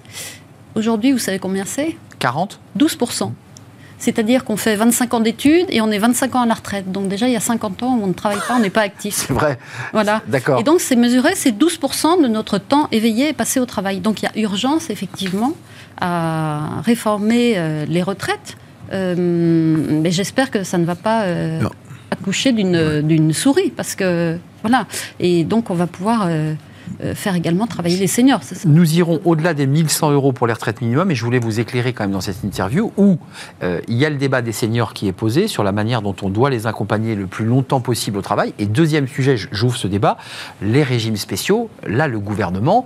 [0.76, 1.96] Aujourd'hui, vous savez combien c'est?
[2.20, 3.32] 40 12%.
[3.98, 6.92] C'est-à-dire qu'on fait 25 ans d'études et on est 25 ans à la retraite.
[6.92, 9.16] Donc déjà, il y a 50 ans on ne travaille pas, on n'est pas actif.
[9.28, 9.58] C'est vrai.
[9.94, 10.22] Voilà.
[10.28, 10.60] D'accord.
[10.60, 14.00] Et donc, c'est mesuré, c'est 12% de notre temps éveillé passé au travail.
[14.00, 15.54] Donc, il y a urgence, effectivement,
[16.00, 18.58] à réformer euh, les retraites.
[18.94, 21.62] Euh, mais j'espère que ça ne va pas euh,
[22.12, 24.86] accoucher d'une d'une souris, parce que voilà.
[25.20, 26.54] Et donc, on va pouvoir euh,
[27.14, 28.42] faire également travailler les seniors.
[28.44, 28.68] c'est ça?
[28.68, 31.94] Nous irons au-delà des 1100 euros pour les retraites minimum et je voulais vous éclairer
[31.94, 33.18] quand même dans cette interview où
[33.64, 36.16] euh, il y a le débat des seniors qui est posé sur la manière dont
[36.22, 38.54] on doit les accompagner le plus longtemps possible au travail.
[38.60, 40.18] Et deuxième sujet, j'ouvre ce débat,
[40.62, 41.70] les régimes spéciaux.
[41.88, 42.86] Là, le gouvernement,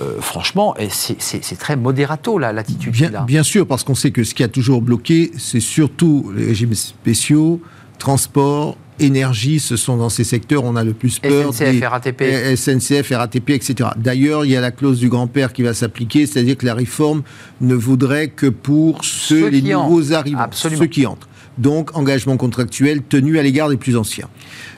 [0.00, 4.34] euh, franchement, c'est très modérato là, l'attitude Bien, bien sûr, parce qu'on sait que ce
[4.34, 7.60] qui a toujours bloqué, c'est surtout les régimes spéciaux,
[7.98, 9.60] transport, énergie.
[9.60, 11.52] Ce sont dans ces secteurs où on a le plus peur.
[11.54, 12.22] SNCF, RATP.
[12.56, 13.90] SNCF, RATP, etc.
[13.96, 17.22] D'ailleurs, il y a la clause du grand-père qui va s'appliquer, c'est-à-dire que la réforme
[17.60, 20.12] ne vaudrait que pour ceux, Ceux les qui nouveaux entrent.
[20.18, 20.80] arrivants, Absolument.
[20.82, 21.28] ceux qui entrent.
[21.58, 24.28] Donc, engagement contractuel tenu à l'égard des plus anciens.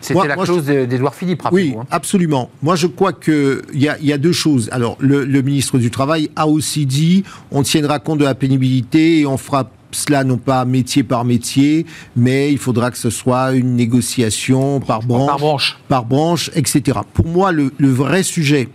[0.01, 1.85] C'était la moi, clause de- d'Édouard Philippe, Oui, hein.
[1.91, 2.51] absolument.
[2.63, 4.71] Moi, je crois qu'il y a, y a deux choses.
[4.73, 9.21] Alors, le, le ministre du Travail a aussi dit on tiendra compte de la pénibilité
[9.21, 13.53] et on fera cela non pas métier par métier, mais il faudra que ce soit
[13.53, 15.79] une négociation par branche, Par branche.
[15.89, 16.99] par branche, etc.
[17.13, 18.69] Pour moi, le, le vrai sujet,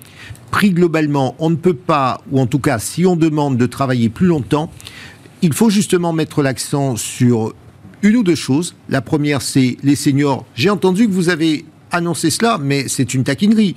[0.51, 4.09] pris globalement, on ne peut pas, ou en tout cas, si on demande de travailler
[4.09, 4.69] plus longtemps,
[5.41, 7.53] il faut justement mettre l'accent sur
[8.01, 8.75] une ou deux choses.
[8.89, 10.45] La première, c'est les seniors.
[10.55, 13.75] J'ai entendu que vous avez annoncé cela, mais c'est une taquinerie,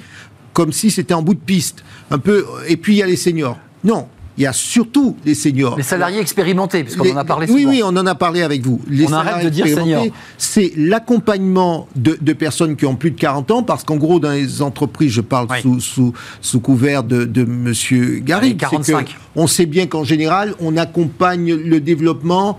[0.53, 1.85] comme si c'était en bout de piste.
[2.11, 2.45] Un peu.
[2.69, 3.59] Et puis il y a les seniors.
[3.85, 5.77] Non, il y a surtout les seniors.
[5.77, 7.71] Les salariés expérimentés, parce qu'on en a parlé oui, souvent.
[7.73, 8.81] oui, on en a parlé avec vous.
[8.89, 10.07] Les On arrête de dire seniors.
[10.39, 14.31] C'est l'accompagnement de, de personnes qui ont plus de 40 ans, parce qu'en gros, dans
[14.31, 15.61] les entreprises, je parle Oui.
[15.61, 18.99] sous, sous, sous couvert de, de Monsieur Garrigue, Allez, 45.
[19.09, 22.59] c'est que on sait bien qu'en général, on accompagne le développement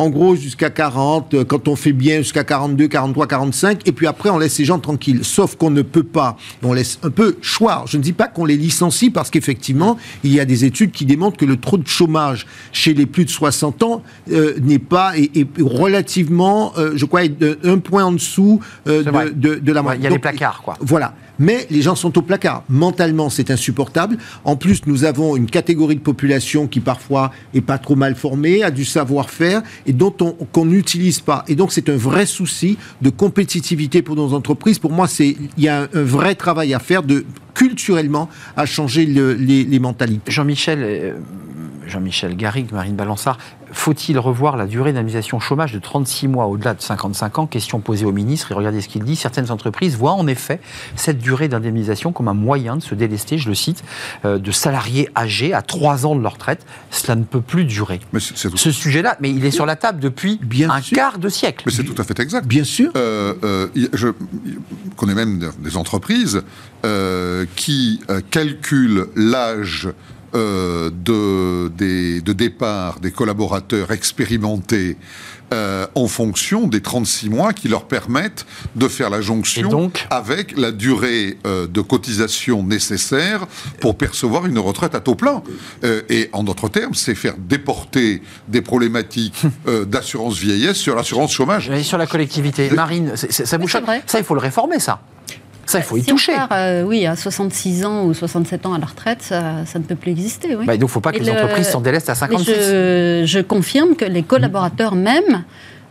[0.00, 4.06] en gros jusqu'à 40, euh, quand on fait bien jusqu'à 42, 43, 45, et puis
[4.06, 5.20] après on laisse ces gens tranquilles.
[5.24, 7.84] Sauf qu'on ne peut pas, on laisse un peu choix.
[7.86, 11.04] Je ne dis pas qu'on les licencie parce qu'effectivement, il y a des études qui
[11.04, 15.18] démontrent que le taux de chômage chez les plus de 60 ans euh, n'est pas,
[15.18, 17.20] et, et relativement, euh, je crois,
[17.64, 20.00] un point en dessous euh, de, de, de la Ouais, moyenne.
[20.00, 20.76] il y a les Donc, placards, quoi.
[20.80, 21.14] voilà.
[21.40, 22.62] Mais les gens sont au placard.
[22.68, 24.18] Mentalement, c'est insupportable.
[24.44, 28.62] En plus, nous avons une catégorie de population qui parfois est pas trop mal formée,
[28.62, 31.44] a du savoir-faire et dont on qu'on n'utilise pas.
[31.48, 34.78] Et donc, c'est un vrai souci de compétitivité pour nos entreprises.
[34.78, 37.24] Pour moi, c'est il y a un, vrai travail à faire de
[37.54, 40.30] culturellement à changer le- les, les mentalités.
[40.30, 41.14] Jean-Michel, euh,
[41.86, 43.38] Jean-Michel Garrigue, Marine Balançard,
[43.72, 47.46] faut-il revoir la durée d'indemnisation chômage de 36 mois au-delà de 55 ans?
[47.46, 49.16] Question posée au ministre et regardez ce qu'il dit.
[49.16, 50.60] Certaines entreprises voient en effet
[50.96, 53.82] cette durée d'indemnisation comme un moyen de se délester, je le cite,
[54.24, 56.66] euh, de salariés âgés à 3 ans de leur retraite.
[56.90, 58.00] Cela ne peut plus durer.
[58.12, 60.80] Mais c'est c'est tout, Ce sujet-là, mais il est sur la table depuis Bien un
[60.80, 60.96] sûr.
[60.96, 61.62] quart de siècle.
[61.66, 62.46] mais c'est tout à fait exact.
[62.46, 62.90] Bien sûr.
[62.96, 66.42] Euh, euh, je je connais même des entreprises
[66.84, 69.88] euh, qui euh, calculent l'âge
[70.34, 74.96] euh, de, des- de départ des collaborateurs expérimentés
[75.52, 80.06] euh, en fonction des 36 mois qui leur permettent de faire la jonction Et donc
[80.08, 83.46] avec la durée euh, de cotisation nécessaire
[83.80, 85.42] pour percevoir une retraite à taux plein.
[85.82, 91.32] Euh, et en d'autres termes, c'est faire déporter des problématiques euh, d'assurance vieillesse sur l'assurance
[91.32, 91.68] chômage.
[91.68, 92.70] Vais sur la collectivité.
[92.70, 93.82] Marine, ça vous choque?
[94.06, 95.00] Ça, il faut le réformer, ça.
[95.70, 96.32] Ça, il faut y toucher.
[96.34, 99.84] part, euh, oui, à 66 ans ou 67 ans à la retraite, ça, ça ne
[99.84, 100.56] peut plus exister.
[100.56, 100.66] Oui.
[100.66, 102.46] Bah, donc, il ne faut pas que les le- entreprises s'en délestent à Mais 56.
[102.52, 105.44] je, je confirme que les collaborateurs même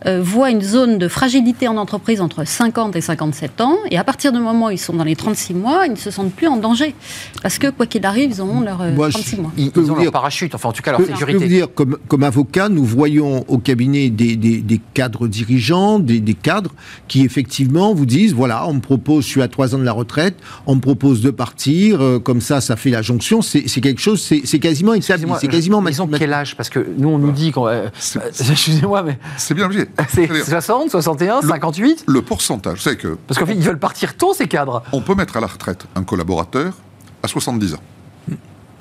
[0.06, 4.04] euh, voient une zone de fragilité en entreprise entre 50 et 57 ans, et à
[4.04, 6.46] partir du moment où ils sont dans les 36 mois, ils ne se sentent plus
[6.46, 6.94] en danger.
[7.42, 9.52] Parce que, quoi qu'il arrive, ils auront leurs euh, Moi, je- 36 mois.
[9.56, 11.26] Ils, ils ont leur dire- parachute, enfin en tout cas leur Je peux- je peux
[11.26, 11.44] sécurité.
[11.44, 16.20] vous dire, comme, comme avocat, nous voyons au cabinet des, des- des cadres dirigeants, des,
[16.20, 16.72] des cadres
[17.08, 19.92] qui effectivement vous disent, voilà, on me propose, je suis à trois ans de la
[19.92, 20.36] retraite,
[20.66, 24.20] on me propose de partir, euh, comme ça, ça fait la jonction, c'est quelque chose,
[24.22, 26.56] c'est c'est quasiment établi, c'est quasiment Ils ont quel âge?
[26.56, 27.66] Parce que nous, on nous dit qu'on.
[27.66, 27.88] euh,
[28.50, 29.86] Excusez-moi, mais C'est bien obligé.
[30.08, 33.78] C'est C'est-à-dire, 60, 61, Le- 58 Le pourcentage, c'est que Parce qu'en fait, ils veulent
[33.78, 34.82] partir tôt, ces cadres.
[34.92, 36.74] on peut mettre à la retraite un collaborateur
[37.22, 37.80] à 70 ans.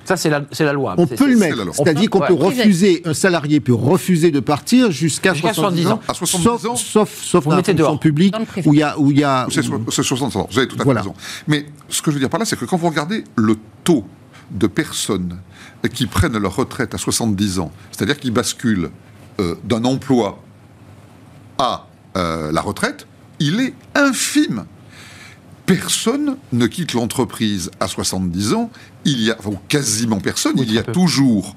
[0.06, 0.96] Ça, c'est la, c'est la loi.
[0.98, 2.28] On C'est- peut le c'est- mettre, c'est-à-dire qu'on Ouais.
[2.30, 6.66] peut refuser, un salarié peut refuser de partir jusqu'à Jusqu'à 70 ans, À 70 sauf,
[6.66, 8.98] ans, sauf, sauf vous dans la fonction publique, où il y a...
[8.98, 10.48] Où il y a C'est so- c'est 60 ans.
[10.52, 11.02] Vous avez tout à fait Voilà.
[11.02, 11.14] raison.
[11.48, 14.04] Mais ce que je veux dire par là, c'est que quand vous regardez le taux
[14.50, 15.38] de personnes
[15.94, 18.90] qui prennent leur retraite à 70 ans, c'est-à-dire qui basculent
[19.40, 20.40] euh, d'un emploi
[21.60, 23.06] à euh, la retraite,
[23.40, 24.66] il est infime.
[25.66, 28.72] Personne ne quitte l'entreprise à 70 ans.
[29.06, 30.54] Il y a, enfin, quasiment personne.
[30.58, 30.92] Oui, il y a peu.
[30.92, 31.56] toujours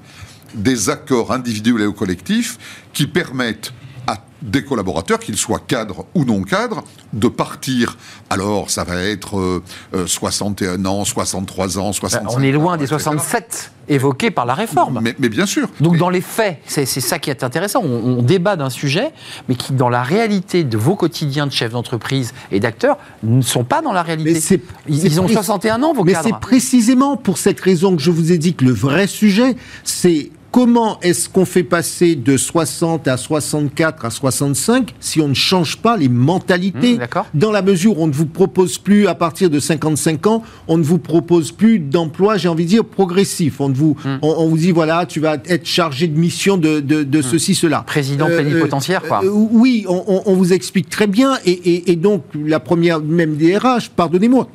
[0.53, 2.59] des accords individuels et ou collectifs
[2.93, 3.73] qui permettent
[4.07, 7.97] à des collaborateurs, qu'ils soient cadres ou non cadres, de partir.
[8.29, 9.63] Alors, ça va être euh,
[9.95, 12.99] euh, 61 ans, 63 ans, 65 Ben, On est loin ans, des etc.
[13.01, 14.99] 67 évoqués par la réforme.
[15.01, 15.69] Mais, mais bien sûr.
[15.79, 17.81] Donc Mais- dans les faits, c'est ça qui est intéressant.
[17.83, 19.11] On, on débat d'un sujet,
[19.47, 23.63] mais qui dans la réalité de vos quotidiens de chefs d'entreprise et d'acteurs ne sont
[23.63, 24.33] pas dans la réalité.
[24.33, 26.27] Mais ils, ont pré- 61 ans, vos Mais cadres.
[26.27, 30.31] c'est précisément pour cette raison que je vous ai dit que le vrai sujet, c'est
[30.53, 35.77] comment est-ce qu'on fait passer de 60 à 64 à 65 si on ne change
[35.77, 37.25] pas les mentalités Mmh, d'accord.
[37.33, 40.77] Dans la mesure où on ne vous propose plus, à partir de 55 ans, on
[40.77, 43.59] ne vous propose plus d'emploi, j'ai envie de dire, progressif.
[43.59, 44.09] On, ne vous, Mmh.
[44.21, 47.55] on, on vous dit, voilà, tu vas être chargé de mission de, de, de ceci,
[47.55, 47.81] cela.
[47.85, 49.21] Président Euh, plénipotentiaire, euh, quoi.
[49.25, 51.37] euh, oui, on, vous explique très bien.
[51.45, 54.47] Et, et- et donc, la première, même des RH, pardonnez-moi.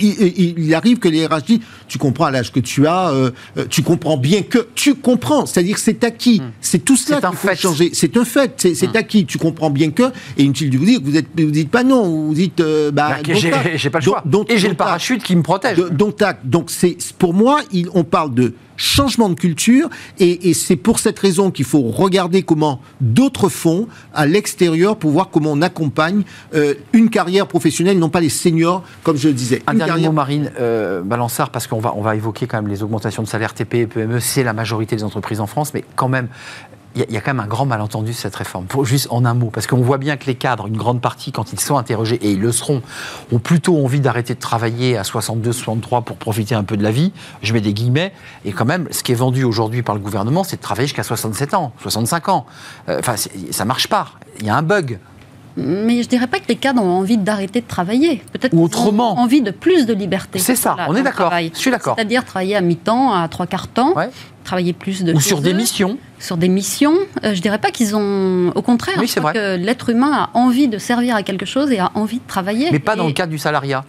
[0.00, 3.10] Il, il- il arrive que les RH disent Tu comprends à l'âge que tu as,
[3.10, 4.68] euh, euh, tu comprends bien que.
[4.74, 6.42] Tu comprends, c'est-à-dire que c'est acquis.
[6.60, 7.30] C'est tout cela Hmm.
[7.30, 7.56] Qu'il faut fait.
[7.56, 7.90] changer.
[7.94, 9.24] C'est un fait, c'est c'est acquis.
[9.26, 10.04] Tu comprends bien que.
[10.36, 12.60] Et inutile de vous dire que vous êtes, vous dites pas non, vous dites.
[12.60, 13.72] euh, bah, Bah, j'ai pas le
[14.52, 15.78] et j'ai le parachute qui me protège.
[16.20, 16.40] acte.
[16.44, 19.88] Donc c'est pour moi, il- on parle de changement de culture
[20.20, 25.10] et, et c'est pour cette raison qu'il faut regarder comment d'autres font à l'extérieur pour
[25.10, 26.22] voir comment on accompagne
[26.54, 29.62] euh, une carrière professionnelle, non pas les seniors comme je le disais.
[29.66, 32.58] Un Une dernier carrière- mot, Marine euh, Balançard, parce qu'on va, on va évoquer quand
[32.58, 35.72] même les augmentations de salaire TPE et PME, c'est la majorité des entreprises en France,
[35.74, 36.28] mais quand même,
[36.96, 38.66] il y, a- quand même un grand malentendu sur cette réforme.
[38.82, 41.52] Juste en un mot, parce qu'on voit bien que les cadres, une grande partie, quand
[41.52, 42.82] ils sont interrogés, et ils le seront,
[43.30, 46.90] ont plutôt envie d'arrêter de travailler à 62, 63 pour profiter un peu de la
[46.90, 47.12] vie.
[47.42, 48.12] Je mets des guillemets.
[48.44, 51.04] Et quand même, ce qui est vendu aujourd'hui par le gouvernement, c'est de travailler jusqu'à
[51.04, 52.46] 67 ans, 65 ans.
[52.88, 54.08] Euh, Enfin, c'est- ça marche pas.
[54.40, 54.98] Il y a un bug.
[55.60, 58.22] Mais je dirais pas que les cadres ont envie d'arrêter de travailler.
[58.32, 60.38] Peut-être qu'ils ont envie de plus de liberté.
[60.38, 61.32] C'est ça, on est d'accord.
[61.36, 61.94] Je suis d'accord.
[61.96, 64.08] C'est-à-dire travailler à mi-temps, à trois quarts temps, Ouais.
[64.44, 65.98] travailler plus de Ou sur des eux, missions.
[66.20, 66.94] Sur des missions.
[67.24, 68.52] Euh, je dirais pas qu'ils ont.
[68.54, 69.34] Au contraire, Oui, je crois vrai.
[69.34, 72.68] que l'être humain a envie de servir à quelque chose et a envie de travailler.
[72.70, 73.84] Mais pas dans le cadre du salariat.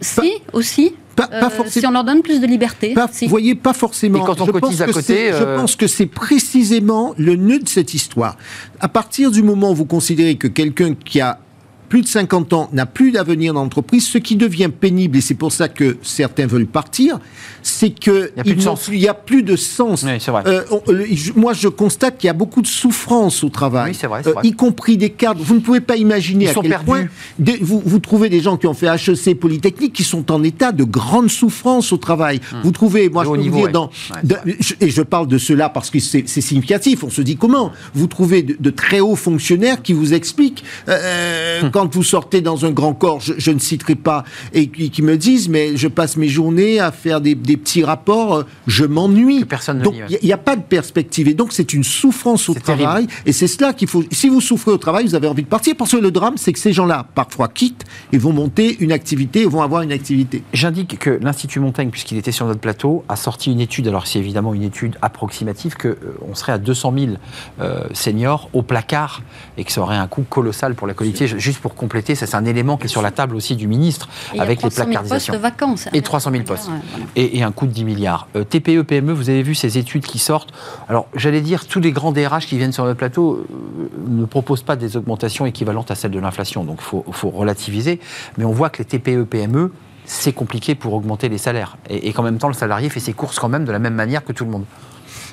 [0.00, 0.94] Si, aussi.
[1.18, 1.80] Pas, pas Euh, forcément.
[1.82, 2.94] si on leur donne plus de liberté.
[2.94, 3.24] Pas- si.
[3.26, 4.18] Vous voyez, pas forcément.
[4.22, 6.06] Et quand on Je cotise pense à que côté, c'est- euh, Je pense que c'est
[6.06, 8.36] précisément le nœud de cette histoire.
[8.80, 11.40] À partir du moment où vous considérez que quelqu'un qui a
[11.88, 15.34] plus de 50 ans n'a plus d'avenir dans l'entreprise, ce qui devient pénible, et c'est
[15.34, 17.18] pour ça que certains veulent partir,
[17.62, 18.84] c'est que Il y a plus de sens.
[18.84, 20.02] plus- il y a plus de sens.
[20.04, 20.42] Oui, c'est vrai.
[20.46, 23.92] Euh, on- le- je- moi, je constate qu'il y a beaucoup de souffrance au travail,
[24.00, 25.40] Oui, vrai, Euh, y compris des cadres.
[25.42, 26.86] Vous ne pouvez pas imaginer Ils à sont quel perdus.
[26.86, 27.06] point
[27.38, 30.72] des- vous, vous trouvez des gens qui ont fait HEC, Polytechnique, qui sont en état
[30.72, 32.40] de grande souffrance au travail.
[32.62, 33.72] Vous trouvez, moi, je peux vous dire, ouais.
[33.72, 37.04] dans, Ouais, de- je- et je parle de cela parce que c'est c'est significatif.
[37.04, 41.62] On se dit comment Vous trouvez de, de très hauts fonctionnaires qui vous expliquent euh,
[41.62, 41.70] Hum.
[41.78, 45.00] Quand vous sortez dans un grand corps, je, je ne citerai pas, et qui, qui
[45.00, 48.84] me disent mais je passe mes journées à faire des, des petits rapports, euh, je
[48.84, 49.44] m'ennuie.
[49.44, 52.54] Personne ne Donc il n'y a, pas de perspective et donc c'est une souffrance au
[52.54, 54.02] travail et c'est cela qu'il faut.
[54.10, 56.52] Si vous souffrez au travail, vous avez envie de partir parce que le drame c'est
[56.52, 60.42] que ces gens-là parfois quittent et vont monter une activité, vont avoir une activité.
[60.52, 64.18] J'indique que l'Institut Montaigne, puisqu'il était sur notre plateau, a sorti une étude, alors c'est
[64.18, 67.12] évidemment une étude approximative, qu'on serait à 200 000
[67.60, 69.22] euh, seniors au placard
[69.56, 71.38] et que ça aurait un coût colossal pour la collectivité.
[71.38, 74.08] Juste pour compléter, ça c'est un élément qui est sur la table aussi du ministre,
[74.32, 75.32] Et il y a avec les 300 000 placardisations.
[75.32, 75.76] postes vacants.
[75.76, 76.70] c'est Et 300 000 postes.
[77.16, 78.28] Et, et un coût de 10 milliards.
[78.36, 80.52] Euh, TPE, PME, vous avez vu ces études qui sortent.
[80.88, 84.62] Alors, j'allais dire, tous les grands DRH qui viennent sur notre plateau euh, ne proposent
[84.62, 86.64] pas des augmentations équivalentes à celles de l'inflation.
[86.64, 88.00] Donc, il faut, faut relativiser.
[88.36, 89.72] Mais on voit que les TPE, PME,
[90.04, 91.76] c'est compliqué pour augmenter les salaires.
[91.90, 93.94] Et, et qu'en même temps, le salarié fait ses courses quand même de la même
[93.94, 94.64] manière que tout le monde.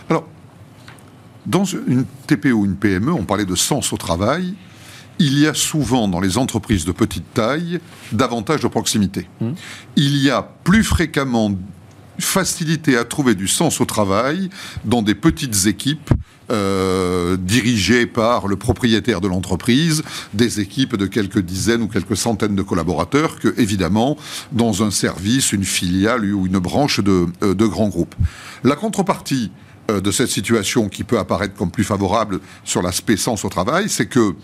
[0.10, 0.26] Alors,
[1.46, 4.56] dans une TPE ou une PME, on parlait de sens au travail.
[5.20, 7.80] Il y a souvent dans les entreprises de petite taille
[8.12, 9.28] davantage de proximité.
[9.96, 11.52] Il y a plus fréquemment
[12.20, 14.50] facilité à trouver du sens au travail
[14.86, 16.12] dans des petites équipes
[16.52, 22.56] euh, dirigées par le propriétaire de l'entreprise, des équipes de quelques dizaines ou quelques centaines
[22.56, 24.16] de collaborateurs, que évidemment
[24.52, 28.16] dans un service, une filiale ou une branche de, euh, de grands groupes.
[28.64, 29.52] La contrepartie
[29.90, 33.90] euh, de cette situation qui peut apparaître comme plus favorable sur l'aspect sens au travail,
[33.90, 34.36] c'est que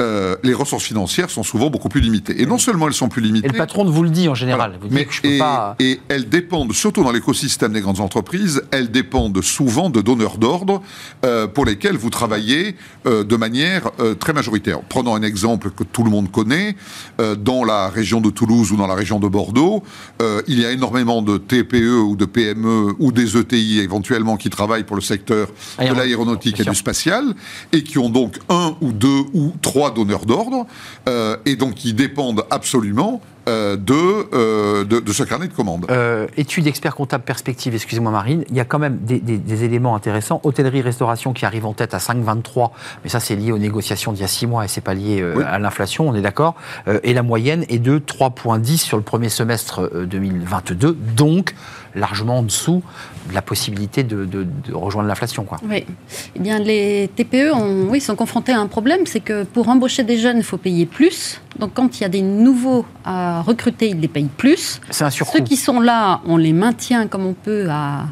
[0.00, 2.40] euh, les ressources financières sont souvent beaucoup plus limitées.
[2.42, 4.70] Et non seulement elles sont plus limitées, Et le patron vous le dit en général.
[4.70, 4.78] voilà.
[4.80, 5.76] Vous dit Mais- que je peux et, pas.
[5.78, 10.82] et elles dépendent, surtout dans l'écosystème des grandes entreprises, elles dépendent souvent de donneurs d'ordre
[11.24, 12.76] euh, pour lesquels vous travaillez
[13.06, 14.80] euh, de manière très majoritaire.
[14.88, 16.76] Prenons un exemple que tout le monde connaît.
[17.38, 19.82] Dans la région de Toulouse ou dans la région de Bordeaux,
[20.48, 24.84] il y a énormément de TPE ou de PME ou des ETI éventuellement qui travaillent
[24.84, 27.24] pour le secteur de Aéronautique, l'aéronautique et du spatial
[27.72, 30.66] et qui ont donc un ou deux ou trois donneurs d'ordre
[31.08, 33.94] euh, et donc qui dépendent absolument euh, de,
[34.34, 35.86] euh, de, de ce carnet de commandes.
[35.90, 39.64] Euh, études expert comptable perspective, excusez-moi Marine, il y a quand même des, des- des
[39.64, 40.40] éléments intéressants.
[40.44, 42.70] Hôtellerie-restauration qui arrive en tête à 5,23,
[43.04, 45.20] mais ça c'est lié aux négociations d'il y a 6 mois et c'est pas lié
[45.20, 45.44] euh, Oui.
[45.46, 46.54] à l'inflation, on est d'accord.
[46.88, 51.54] Euh, et la moyenne est de 3,10 sur le premier semestre euh, 2022, donc
[51.94, 52.82] largement en dessous
[53.28, 55.44] de la possibilité de, de- de rejoindre l'inflation.
[55.44, 55.58] quoi.
[55.68, 55.86] Oui.
[56.34, 60.02] Eh bien, les TPE ont, oui, sont confrontés à un problème, c'est que pour embaucher
[60.02, 61.40] des jeunes, il faut payer plus.
[61.58, 64.80] Donc, quand il y a des nouveaux à recruter, ils les payent plus.
[64.90, 65.38] C'est un surcoût.
[65.38, 68.06] Ceux qui sont là, on les maintient comme on peut à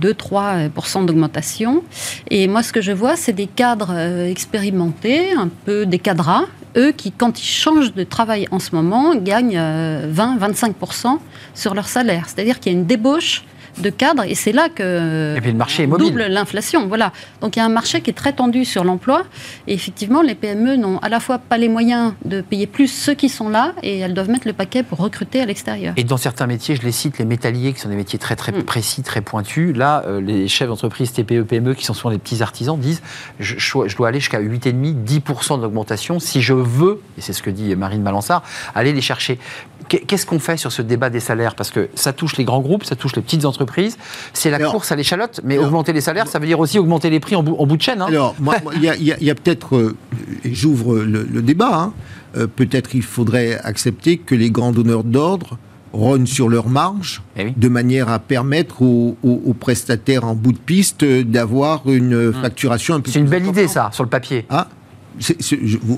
[0.00, 1.82] 2-3% d'augmentation.
[2.30, 6.44] Et moi, ce que je vois, c'est des cadres euh, expérimentés, un peu des cadras,
[6.76, 11.18] eux qui, quand ils changent de travail en ce moment, gagnent euh, 20-25%
[11.54, 12.24] sur leur salaire.
[12.28, 13.44] C'est-à-dire qu'il y a une débauche
[13.80, 16.08] de cadres et c'est là que Et puis le marché est mobile.
[16.08, 16.86] double l'inflation.
[16.86, 17.12] Voilà.
[17.40, 19.22] Donc il y a un marché qui est très tendu sur l'emploi
[19.66, 23.14] et effectivement les PME n'ont à la fois pas les moyens de payer plus ceux
[23.14, 25.94] qui sont là et elles doivent mettre le paquet pour recruter à l'extérieur.
[25.96, 28.50] Et dans certains métiers, je les cite, les métalliers, qui sont des métiers très très
[28.50, 28.64] Mm.
[28.64, 32.42] précis, très pointus, là, euh, les chefs d'entreprise TPE, PME, qui sont souvent les petits
[32.42, 33.00] artisans, disent
[33.38, 37.74] je, dois aller jusqu'à 8,5, 10% d'augmentation si je veux, et c'est ce que dit
[37.76, 38.42] Marine Balansard,
[38.74, 39.38] aller les chercher.
[39.90, 41.54] Qu'est- Qu'est-ce qu'on fait sur ce débat des salaires?
[41.56, 43.98] Parce que ça touche les grands groupes, ça touche les petites entreprises,
[44.32, 46.78] c'est la Alors- course à l'échalote, mais Alors- augmenter les salaires, ça veut dire aussi
[46.78, 48.00] augmenter les prix en bout, en bout de chaîne.
[48.00, 48.06] hein.
[48.08, 48.34] Alors,
[48.76, 49.96] il y a, peut-être, euh,
[50.44, 51.92] j'ouvre le, le débat, hein,
[52.36, 55.58] euh, peut-être il faudrait accepter que les grands donneurs d'ordre
[55.92, 57.54] rognent sur leur marge, Eh oui.
[57.56, 62.14] de manière à permettre aux, aux- aux prestataires en bout de piste euh, d'avoir une
[62.14, 64.46] euh, facturation un peu C'est une belle idée, ça, sur le papier.
[64.50, 64.68] Ah,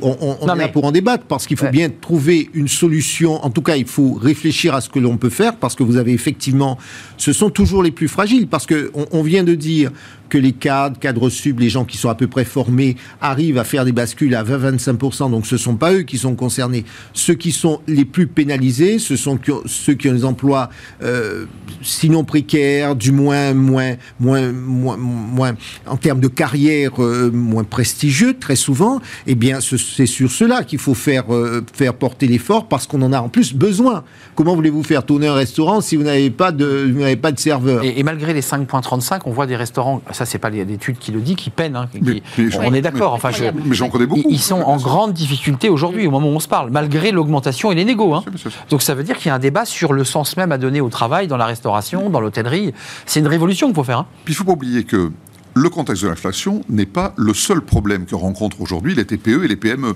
[0.03, 1.70] on, on- on Non, est là mais- pour en débattre parce qu'il faut Ouais.
[1.70, 3.44] bien trouver une solution.
[3.44, 5.96] En tout cas, il faut réfléchir à ce que l'on peut faire parce que vous
[5.96, 6.79] avez effectivement,
[7.16, 9.90] ce sont toujours les plus fragiles parce que on, on vient de dire
[10.33, 13.64] que les cadres, cadres sub, les gens qui sont à peu près formés arrivent à
[13.64, 15.31] faire des bascules à 20-25%.
[15.31, 16.87] Donc ce sont pas eux qui sont concernés.
[17.12, 20.71] Ceux qui sont les plus pénalisés, ce sont ceux qui ont des emplois
[21.03, 21.45] euh,
[21.83, 25.53] sinon précaires, du moins moins moins moins
[25.87, 29.03] en termes de carrière euh, moins prestigieux très souvent.
[29.27, 33.03] Eh bien, ce- c'est sur cela qu'il faut faire euh, faire porter l'effort parce qu'on
[33.03, 34.03] en a en plus besoin.
[34.35, 37.85] Comment voulez-vous faire tourner un restaurant si vous n'avez pas de vous serveur?
[37.85, 41.37] Et malgré les 5,35, on voit des restaurants, ça c'est pas l'étude qui le dit,
[41.37, 41.77] qui peinent.
[41.77, 43.13] hein, qui- Mais- mais j'en- on est d'accord.
[43.15, 44.23] Enfin, je- Mais j'en connais beaucoup.
[44.29, 47.75] Ils, sont en grande difficulté aujourd'hui, au moment où on se parle, malgré l'augmentation et
[47.75, 48.15] les négos.
[48.15, 48.25] hein.
[48.71, 50.81] Donc ça veut dire qu'il y a un débat sur le sens même à donner
[50.81, 52.73] au travail, dans la restauration, dans l'hôtellerie.
[53.07, 53.99] C'est une révolution qu'il faut faire.
[54.01, 54.07] hein.
[54.25, 55.11] Puis il ne faut pas oublier que
[55.55, 59.49] le contexte de l'inflation n'est pas le seul problème que rencontrent aujourd'hui les TPE et
[59.49, 59.95] les PME.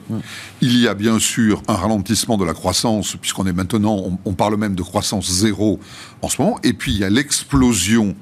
[0.60, 4.34] Il y a bien sûr un ralentissement de la croissance, puisqu'on est maintenant, on, on
[4.34, 5.80] parle même de croissance zéro
[6.20, 8.14] en ce moment, et puis il y a l'explosion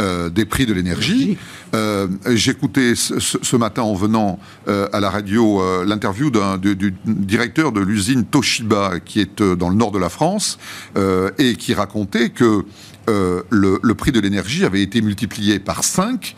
[0.00, 1.38] euh, des prix de l'énergie.
[1.74, 7.70] Euh, J'écoutais ce, matin en venant euh, à la radio euh, l'interview du, du directeur
[7.70, 10.58] de l'usine Toshiba qui est euh, dans le nord de la France
[10.96, 12.64] euh, et qui racontait que
[13.08, 16.36] euh, le, le prix de l'énergie avait été multiplié par 5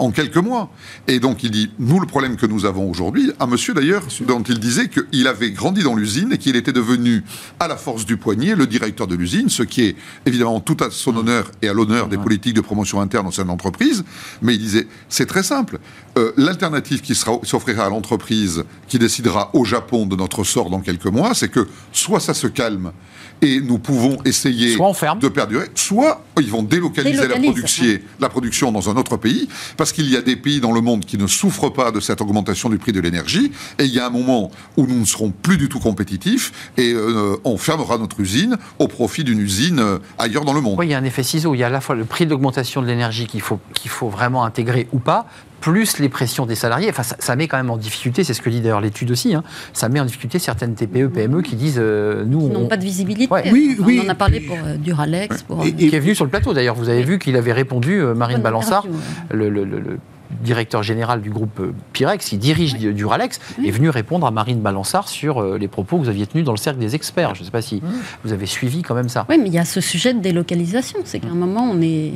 [0.00, 0.72] en quelques mois.
[1.06, 4.42] Et donc il dit, nous le problème que nous avons aujourd'hui, un monsieur d'ailleurs dont
[4.42, 7.22] il disait qu'il avait grandi dans l'usine et qu'il était devenu
[7.60, 10.90] à la force du poignet le directeur de l'usine, ce qui est évidemment tout à
[10.90, 14.04] son honneur et à l'honneur des politiques de promotion interne au sein de l'entreprise.
[14.42, 15.78] Mais il disait, c'est très simple.
[16.18, 21.06] Euh, L'alternative qui s'offrira à l'entreprise qui décidera au Japon de notre sort dans quelques
[21.06, 22.92] mois, c'est que soit ça se calme
[23.42, 25.18] et nous pouvons essayer Soit on ferme.
[25.20, 29.92] de perdurer, soit ils vont délocaliser la, production, la production dans un autre pays, parce
[29.92, 32.68] qu'il y a des pays dans le monde qui ne souffrent pas de cette augmentation
[32.68, 35.56] du prix de l'énergie, et il y a un moment où nous ne serons plus
[35.56, 40.44] du tout compétitifs, et euh, on fermera notre usine au profit d'une usine euh, ailleurs
[40.44, 40.76] dans le monde.
[40.78, 41.54] Oui, il y a un effet ciseau.
[41.54, 43.90] Il y a à la fois le prix de l'augmentation de l'énergie qu'il faut, qu'il
[43.90, 45.26] faut vraiment intégrer ou pas,
[45.60, 46.88] plus les pressions des salariés.
[46.90, 49.34] Enfin, ça, ça met quand même en difficulté, c'est ce que dit d'ailleurs l'étude aussi,
[49.34, 49.42] hein,
[49.72, 52.76] ça met en difficulté certaines TPE, PME qui disent euh, nous, Ils n'ont on, pas
[52.76, 53.32] de visibilité.
[53.32, 53.50] Ouais.
[53.52, 54.00] Oui, on oui.
[54.04, 55.62] en a parlé pour euh, Duralex, pour...
[55.64, 56.74] Et- euh, et- qui est venu sur le plateau d'ailleurs.
[56.76, 58.86] Vous avez vu qu'il avait répondu, euh, Marine bonne Balançard,
[59.30, 59.98] le, le- le- le
[60.42, 61.60] directeur général du groupe
[61.92, 66.02] Pyrex, qui dirige du- Duralex, est venu répondre à Marine Balançard sur les propos que
[66.04, 67.34] vous aviez tenus dans le cercle des experts.
[67.34, 67.82] Je ne sais pas si
[68.24, 69.24] vous avez suivi quand même ça.
[69.28, 70.98] Oui, mais il y a ce sujet de délocalisation.
[71.04, 72.12] C'est qu'à un moment, on est.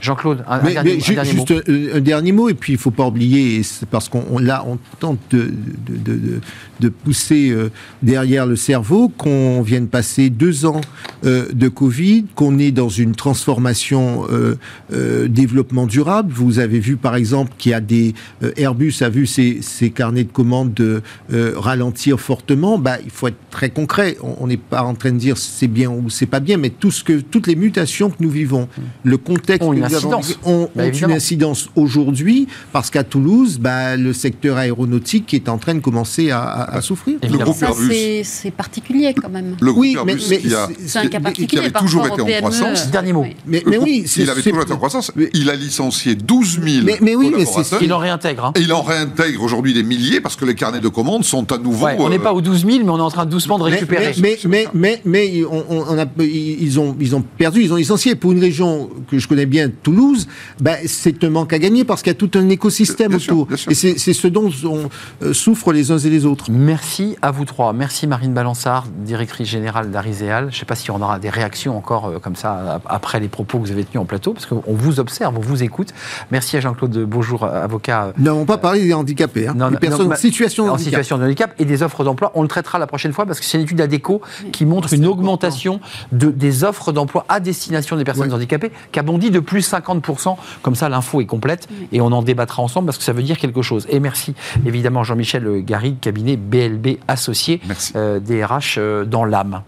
[0.00, 1.60] Jean-Claude, un, dernier, mais un ju- dernier juste mot.
[1.68, 4.64] un, un dernier mot, et puis il ne faut pas oublier, parce qu'on on- là,
[4.66, 6.40] on tente de, de- de- de-
[6.80, 7.70] de pousser euh,
[8.02, 10.80] derrière le cerveau qu'on vient de passer deux ans
[11.24, 14.56] euh, de Covid, qu'on est dans une transformation euh,
[14.92, 16.32] euh, développement durable.
[16.34, 19.90] Vous avez vu par exemple qu'il y a des euh, Airbus a vu ses, ses
[19.90, 21.02] carnets de commandes de,
[21.32, 22.78] euh, ralentir fortement.
[22.78, 24.16] Bah, il faut être très concret.
[24.40, 26.90] On n'est pas en train de dire c'est bien ou c'est pas bien, mais tout
[26.90, 28.68] ce que toutes les mutations que nous vivons,
[29.04, 30.38] le contexte Ont une que nous avons incidence.
[30.44, 35.58] ont, Bah, ont une incidence aujourd'hui parce qu'à Toulouse, bah, le secteur aéronautique est en
[35.58, 37.18] train de commencer à, à- à souffrir.
[37.22, 37.44] Le Évidemment.
[37.52, 39.56] groupe Ça, Airbus, c'est particulier quand même.
[39.60, 40.68] le groupe Oui, mais- Airbus mais qui, a,
[41.14, 42.38] un cas qui avait par toujours été en PME.
[42.40, 42.90] croissance.
[42.90, 43.22] Dernier mot.
[43.22, 43.36] Oui.
[43.46, 45.12] Mais, mais oui, Il avait toujours été en croissance.
[45.16, 47.82] Mais- Il a licencié 12 000 Mais- mais oui, mais c'est- collaborateurs.
[47.82, 48.44] Il en réintègre.
[48.46, 48.52] hein.
[48.56, 51.58] Et il en réintègre aujourd'hui des milliers parce que les carnets de commandes sont à
[51.58, 51.86] nouveau.
[51.86, 53.64] Ouais, on n'est euh, pas aux 12 000, mais on est en train doucement de
[53.64, 54.12] Mais, récupérer.
[54.20, 57.72] mais, mais, mais, mais, mais on, on- on a, ils, ont, ils ont perdu, ils
[57.72, 58.14] ont licencié.
[58.14, 60.26] Pour une région que je connais bien, Toulouse,
[60.60, 63.48] ben, c'est un manque à gagner parce qu'il y a tout un écosystème Bien autour.
[63.56, 63.70] sûr.
[63.70, 64.88] Et c'est ce dont on,
[65.22, 66.46] euh, souffrent les uns et les autres.
[66.50, 67.72] Merci à vous trois.
[67.72, 70.48] Merci Marine Balançard, directrice générale d'Ariséal.
[70.50, 73.20] Je ne sais pas si on aura des réactions encore euh, comme ça ap- après
[73.20, 75.92] les propos que vous avez tenus en plateau, parce qu'on vous observe, on vous écoute.
[76.30, 78.12] Merci à Jean-Claude Beaujour, euh, avocat.
[78.18, 80.74] Nous n'avons pas parlé des handicapés, hein, Non, des personnes non, en situation de en
[80.74, 80.90] handicap.
[80.90, 82.32] situation de handicap et des offres d'emploi.
[82.34, 84.20] On le traitera la prochaine fois parce que c'est une étude ADECO
[84.52, 85.80] qui montre une augmentation
[86.12, 88.34] de, des offres d'emploi à destination des personnes Ouais.
[88.34, 90.36] handicapées qui a bondi de plus 50%.
[90.62, 93.38] Comme ça, l'info est complète et on en débattra ensemble parce que ça veut dire
[93.38, 93.86] quelque chose.
[93.90, 94.34] Et merci
[94.64, 97.92] évidemment Jean-Michel Garrigue, cabinet BLB associé, Merci.
[97.96, 99.62] euh, DRH euh, dans l'âme.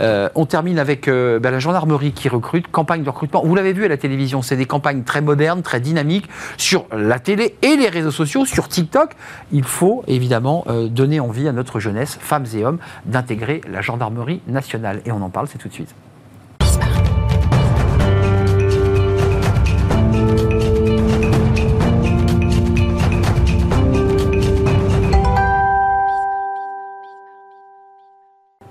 [0.00, 3.42] Euh, on termine avec euh, ben, la gendarmerie qui recrute, campagne de recrutement.
[3.44, 7.18] Vous l'avez vu à la télévision, c'est des campagnes très modernes, très dynamiques sur la
[7.18, 9.10] télé et les réseaux sociaux, sur TikTok.
[9.52, 14.40] Il faut évidemment euh, donner envie à notre jeunesse, femmes et hommes, d'intégrer la gendarmerie
[14.46, 15.00] nationale.
[15.04, 15.94] Et on en parle, c'est tout de suite.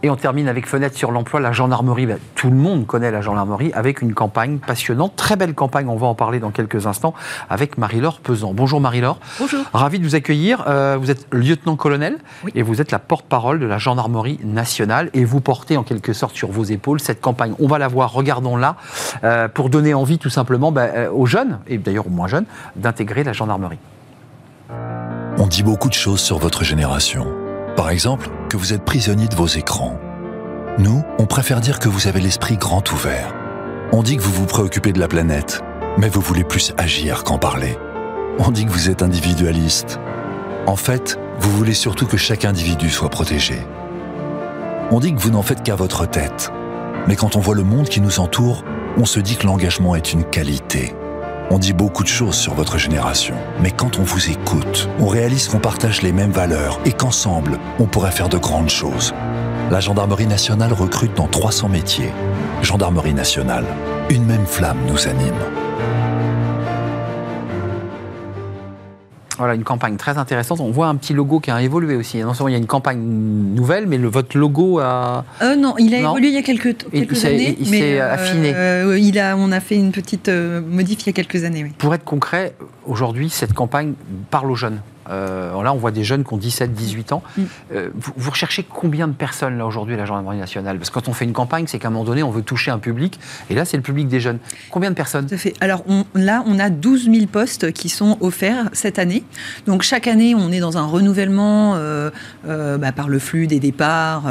[0.06, 2.06] Et on termine avec Fenêtre sur l'emploi, la gendarmerie.
[2.06, 5.90] Ben, tout le monde connaît la gendarmerie avec une campagne passionnante, très belle campagne.
[5.90, 7.16] On va en parler dans quelques instants
[7.50, 8.54] avec Marie-Laure Pesant.
[8.54, 9.18] Bonjour Marie-Laure.
[9.40, 9.62] Bonjour.
[9.74, 10.64] Ravi de vous accueillir.
[10.68, 12.52] Euh, vous êtes lieutenant-colonel Oui.
[12.54, 16.36] et vous êtes la porte-parole de la gendarmerie nationale et vous portez en quelque sorte
[16.36, 17.56] sur vos épaules cette campagne.
[17.58, 18.76] On va la voir, regardons-la,
[19.24, 22.46] euh, pour donner envie tout simplement ben, euh, aux jeunes, et d'ailleurs aux moins jeunes,
[22.76, 23.80] d'intégrer la gendarmerie.
[25.40, 27.26] On dit beaucoup de choses sur votre génération.
[27.76, 30.00] Par exemple, que vous êtes prisonnier de vos écrans.
[30.78, 33.34] Nous, on préfère dire que vous avez l'esprit grand ouvert.
[33.92, 35.62] On dit que vous vous préoccupez de la planète,
[35.98, 37.78] mais vous voulez plus agir qu'en parler.
[38.40, 40.00] On dit que vous êtes individualiste.
[40.68, 43.56] En fait, vous voulez surtout que chaque individu soit protégé.
[44.90, 46.54] On dit que vous n'en faites qu'à votre tête.
[47.08, 48.64] Mais quand on voit le monde qui nous entoure,
[48.98, 50.96] on se dit que l'engagement est une qualité.
[51.52, 55.48] On dit beaucoup de choses sur votre génération, mais quand on vous écoute, on réalise
[55.48, 59.14] qu'on partage les mêmes valeurs et qu'ensemble, on pourrait faire de grandes choses.
[59.70, 62.12] La Gendarmerie nationale recrute dans 300 métiers.
[62.64, 63.66] Gendarmerie nationale,
[64.10, 65.65] une même flamme nous anime.
[69.38, 70.62] Voilà, une campagne très intéressante.
[70.62, 72.20] On voit un petit logo qui a évolué aussi.
[72.20, 75.26] Non seulement il y a une campagne nouvelle, mais le, votre logo a...
[75.42, 76.12] Euh, non, il a Non.
[76.12, 77.58] évolué il y a quelques, Il- quelques il s'est- années.
[77.60, 78.54] il s'est affiné.
[78.56, 81.64] euh, il a, on a fait une petite euh, modif il y a quelques années.
[81.64, 81.72] Oui.
[81.78, 82.54] Pour être concret,
[82.86, 83.94] aujourd'hui, cette campagne
[84.32, 84.80] parle aux jeunes.
[85.10, 87.24] Euh, là, on voit des jeunes qui ont 17, 18 ans.
[87.38, 87.44] Mm.
[87.74, 90.78] Euh, vous, vous recherchez combien de personnes, là, aujourd'hui, à la gendarmerie nationale?
[90.78, 92.72] Parce que quand on fait une campagne, c'est qu'à un moment donné, on veut toucher
[92.72, 93.20] un public.
[93.50, 94.40] Et là, c'est le public des jeunes.
[94.72, 95.28] Combien de personnes?
[95.28, 95.54] Tout à fait.
[95.62, 99.24] Alors on- là, on a 12 000 postes qui sont offerts cette année.
[99.66, 102.10] Donc chaque année, on est dans un renouvellement euh,
[102.46, 104.24] bah, par le flux des départs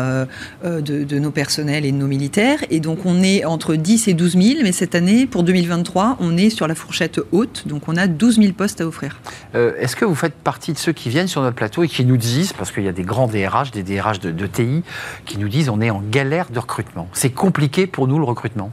[0.65, 2.59] de, de nos personnels et de nos militaires.
[2.71, 4.45] Et donc on est entre 10 et 12 000.
[4.63, 7.65] Mais cette année, pour 2023, on est sur la fourchette haute.
[7.67, 9.21] Donc on a 12 000 postes à offrir.
[9.55, 12.17] Est-ce que vous faites partie de ceux qui viennent sur notre plateau et qui nous
[12.17, 14.83] disent, parce qu'il y a des grands DRH, des DRH de, de TI,
[15.27, 18.71] qui nous disent on est en galère de recrutement C'est compliqué pour nous le recrutement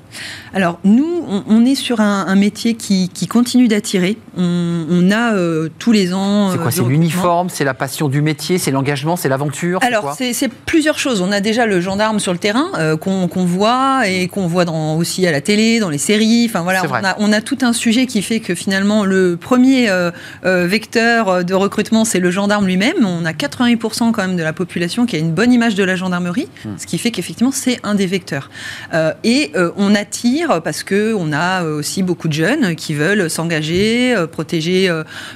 [0.53, 4.17] Alors nous, on, on est sur un, un métier qui, qui continue d'attirer.
[4.37, 6.51] On, on a euh, tous les ans.
[6.51, 9.79] C'est euh, quoi du C'est l'uniforme, c'est la passion du métier, c'est l'engagement, c'est l'aventure
[9.81, 11.21] c'est Alors, quoi c'est c'est plusieurs choses.
[11.21, 14.95] On a déjà le gendarme sur le terrain euh, qu'on voit et qu'on voit dans,
[14.95, 16.47] aussi à la télé, dans les séries.
[16.49, 19.37] Enfin voilà, C'est on a, on a tout un sujet qui fait que finalement le
[19.37, 20.11] premier euh,
[20.43, 23.05] vecteur de recrutement c'est le gendarme lui-même.
[23.05, 25.95] On a 80% quand même de la population qui a une bonne image de la
[25.95, 26.77] gendarmerie, Hmm.
[26.77, 28.49] ce qui fait qu'effectivement c'est un des vecteurs.
[28.93, 32.93] Euh, et euh, on attire parce que on a euh, aussi beaucoup de jeunes qui
[32.93, 34.89] veulent s'engager, euh, protéger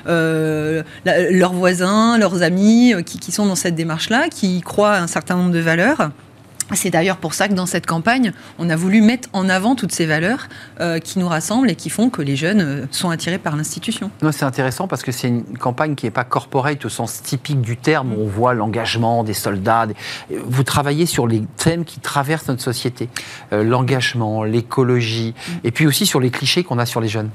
[0.05, 5.07] la- leurs voisins, leurs amis qui, qui sont dans cette démarche-là, qui croient à un
[5.07, 6.11] certain nombre de valeurs.
[6.73, 9.91] C'est d'ailleurs pour ça que dans cette campagne, on a voulu mettre en avant toutes
[9.91, 10.47] ces valeurs
[10.81, 14.09] euh, qui nous rassemblent et qui font que les jeunes euh, sont attirés par l'institution.
[14.31, 17.77] C'est intéressant parce que c'est une campagne qui n'est pas corporate au sens typique du
[17.77, 19.87] terme, où on voit l'engagement des soldats.
[20.29, 23.09] Vous travaillez sur les thèmes qui traversent notre société,
[23.53, 27.29] euh, l'engagement, l'écologie, et puis aussi sur les clichés qu'on a sur les jeunes.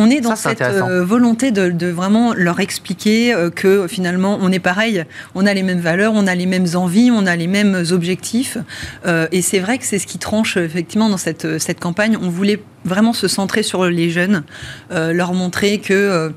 [0.00, 4.60] On est dans cette euh, volonté de, vraiment leur expliquer euh, que finalement on est
[4.60, 7.82] pareil, on a les mêmes valeurs, on a les mêmes envies, on a les mêmes
[7.90, 8.58] objectifs.
[9.06, 12.16] Euh, et c'est vrai que c'est ce qui tranche effectivement dans cette, cette campagne.
[12.22, 14.44] On voulait vraiment se centrer sur les jeunes,
[14.90, 16.32] leur montrer que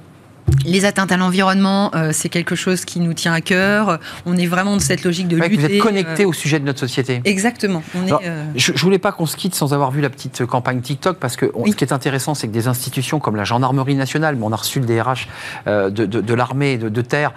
[0.66, 3.99] les atteintes à l'environnement, euh, c'est quelque chose qui nous tient à cœur.
[4.26, 5.56] On est vraiment dans cette logique de lutter.
[5.56, 7.22] Vous êtes connecté euh, au sujet de notre société.
[7.26, 7.84] Exactement.
[7.95, 11.18] Euh, je, ne voulais pas qu'on se quitte sans avoir vu la petite campagne TikTok
[11.18, 14.45] parce que ce qui est intéressant, c'est que des institutions comme la gendarmerie nationale, mais
[14.45, 15.28] on a reçu le DRH
[15.66, 17.34] de, l'armée de, terre,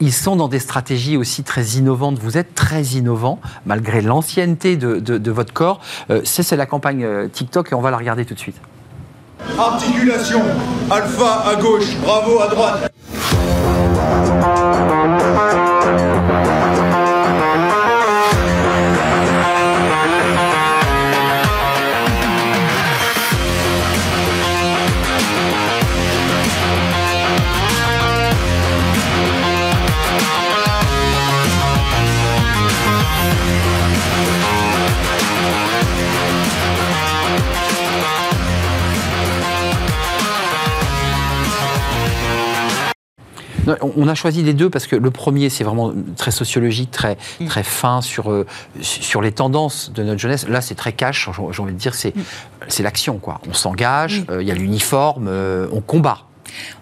[0.00, 2.18] ils sont dans des stratégies aussi très innovantes.
[2.18, 5.80] Vous êtes très innovant, malgré l'ancienneté de, de, votre corps.
[6.24, 8.60] c'est la campagne TikTok et on va la regarder tout de suite.
[9.58, 10.42] Articulation.
[10.90, 12.92] Alpha à gauche, bravo à droite.
[43.96, 47.62] On a choisi les deux parce que le premier, c'est vraiment très sociologique, très, très
[47.62, 48.46] fin sur, euh,
[48.80, 50.48] sur les tendances de notre jeunesse.
[50.48, 52.12] Là, c'est très cash, j'ai envie de dire, c'est
[52.82, 53.18] l'action.
[53.18, 53.40] quoi.
[53.48, 56.18] On s'engage, euh, il y a l'uniforme, euh, on combat.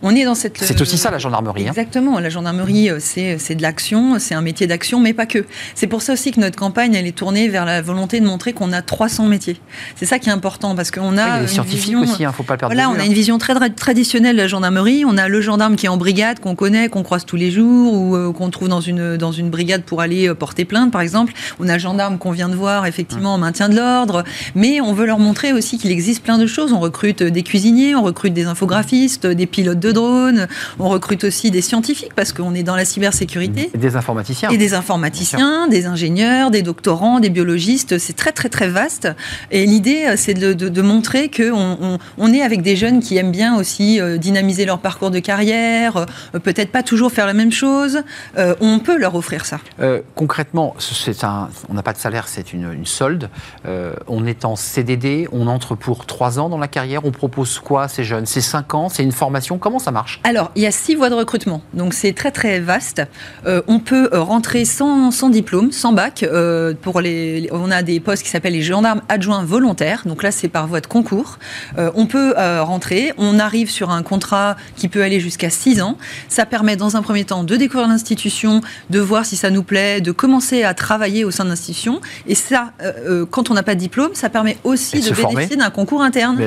[0.03, 0.59] On est dans cette.
[0.59, 1.65] C'est aussi ça la gendarmerie.
[1.65, 1.69] Hein.
[1.71, 2.19] Exactement.
[2.19, 5.45] La gendarmerie, euh, c'est de l'action, c'est un métier d'action, mais pas que.
[5.75, 8.53] C'est pour ça aussi que notre campagne, elle est tournée vers la volonté de montrer
[8.53, 9.61] qu'on a 300 métiers.
[9.97, 11.27] C'est ça qui est important parce qu'on a.
[11.27, 12.75] il y a des scientifiques vision, aussi, hein, faut pas le perdre.
[12.75, 15.05] Voilà, on a une vision très traditionnelle de la gendarmerie.
[15.07, 17.95] On a le gendarme qui est en brigade, qu'on connaît, qu'on croise tous les jours,
[17.95, 21.01] ou euh, qu'on trouve dans une, dans une brigade pour aller euh, porter plainte, par
[21.01, 21.33] exemple.
[21.59, 24.25] On a le gendarme qu'on vient de voir, effectivement, en maintien de l'ordre.
[24.55, 26.73] Mais on veut leur montrer aussi qu'il existe plein de choses.
[26.73, 30.49] On recrute des cuisiniers, on recrute des infographistes, des pilotes de drone
[30.79, 33.71] on recrute aussi des scientifiques parce qu'on est dans la cybersécurité.
[33.75, 34.51] Et des informaticiens.
[34.51, 37.99] Et des informaticiens, des ingénieurs, des doctorants, des biologistes.
[37.99, 39.09] C'est très très très vaste.
[39.51, 43.57] Et l'idée, euh, c'est de, montrer qu'on on, est avec des jeunes qui aiment bien
[43.57, 48.03] aussi euh, dynamiser leur parcours de carrière, euh, peut-être pas toujours faire la même chose.
[48.61, 49.59] on peut leur offrir ça.
[50.15, 50.75] concrètement,
[51.23, 53.29] un, on n'a pas de salaire, c'est une, une, solde.
[54.07, 57.05] on est en CDD, on entre pour trois ans dans la carrière.
[57.05, 58.27] On propose quoi à ces jeunes?
[58.27, 58.89] C'est cinq ans?
[58.89, 60.21] C'est une formation Comment ça marche?
[60.25, 63.03] Alors, il y a six voies de recrutement, donc c'est très très vaste.
[63.47, 66.23] Euh, on peut euh, rentrer sans, sans, diplôme, sans bac.
[66.23, 70.31] Euh, pour les, on a des postes qui s'appellent les gendarmes adjoints volontaires, donc là
[70.31, 71.39] c'est par voie de concours.
[71.77, 75.97] on peut rentrer, on arrive sur un contrat qui peut aller jusqu'à six ans.
[76.29, 80.01] Ça permet dans un premier temps de découvrir l'institution, de voir si ça nous plaît,
[80.01, 82.01] de commencer à travailler au sein de l'institution.
[82.27, 82.73] Et ça,
[83.31, 86.39] quand on n'a pas de diplôme, ça permet aussi de, bénéficier d'un concours interne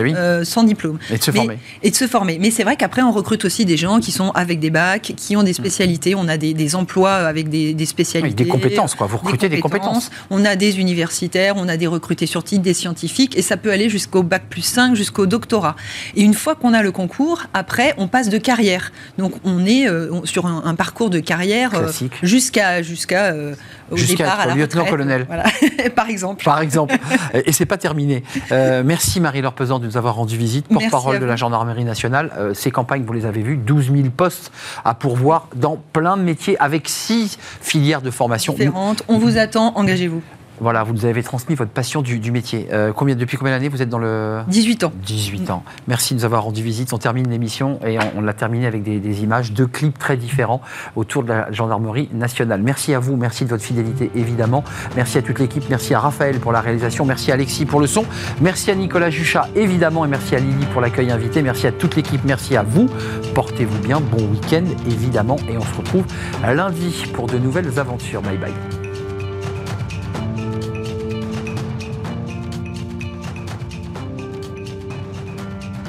[0.44, 1.00] sans diplôme.
[1.10, 1.60] Et de se former.
[1.82, 2.38] Et de se former.
[2.40, 5.36] Mais c'est vrai qu'après on recrute aussi des gens qui sont avec des bacs, qui
[5.36, 6.16] ont des spécialités.
[6.16, 8.44] On a des, emplois avec des, spécialités.
[8.44, 9.08] des compétences, quoi.
[9.08, 10.12] Vous recrutez des compétences.
[10.30, 13.72] On a des universitaires, on a des recrutés sur titre, des scientifiques, et ça peut
[13.72, 15.76] aller jusqu'au bac plus 5, jusqu'au doctorat.
[16.16, 18.92] Et une fois qu'on a le concours, après, on passe de carrière.
[19.18, 21.92] Donc, on est euh, sur un, parcours de carrière euh,
[22.24, 23.56] jusqu'à jusqu'à euh,
[23.92, 25.28] au départ à la lieutenant-colonel.
[25.96, 26.44] Par exemple.
[26.44, 26.96] Par exemple.
[27.34, 28.24] et c'est pas terminé.
[28.52, 32.32] merci Marie-Laure Pesant de nous avoir rendu visite, porte-parole de la gendarmerie nationale.
[32.54, 32.72] ces
[33.06, 34.52] vous les avez vu, 12 000 postes
[34.86, 38.54] à pourvoir dans plein de métiers avec six filières de formation.
[38.54, 39.04] Différentes.
[39.08, 40.22] On vous attend, engagez-vous.
[40.60, 42.68] Voilà, vous nous avez transmis votre passion du, métier.
[42.72, 44.42] Euh, combien, depuis combien d'années vous êtes dans le...
[44.48, 44.94] 18 ans.
[45.04, 45.64] 18 ans.
[45.88, 46.94] Merci de nous avoir rendu visite.
[46.94, 50.62] On termine l'émission et on, l'a terminé avec des, images, deux clips très différents
[50.96, 52.62] autour de la gendarmerie nationale.
[52.62, 54.64] Merci à vous, merci de votre fidélité évidemment.
[54.96, 57.88] Merci à toute l'équipe, merci à Raphaël pour la réalisation, merci à Alexis pour le
[57.88, 58.06] son,
[58.42, 61.42] merci à Nicolas Juchat évidemment et merci à Lily pour l'accueil invité.
[61.42, 62.90] Merci à toute l'équipe, merci à vous.
[63.34, 66.06] Portez-vous bien, bon week-end évidemment et on se retrouve
[66.44, 68.22] lundi pour de nouvelles aventures.
[68.22, 68.83] Bye bye.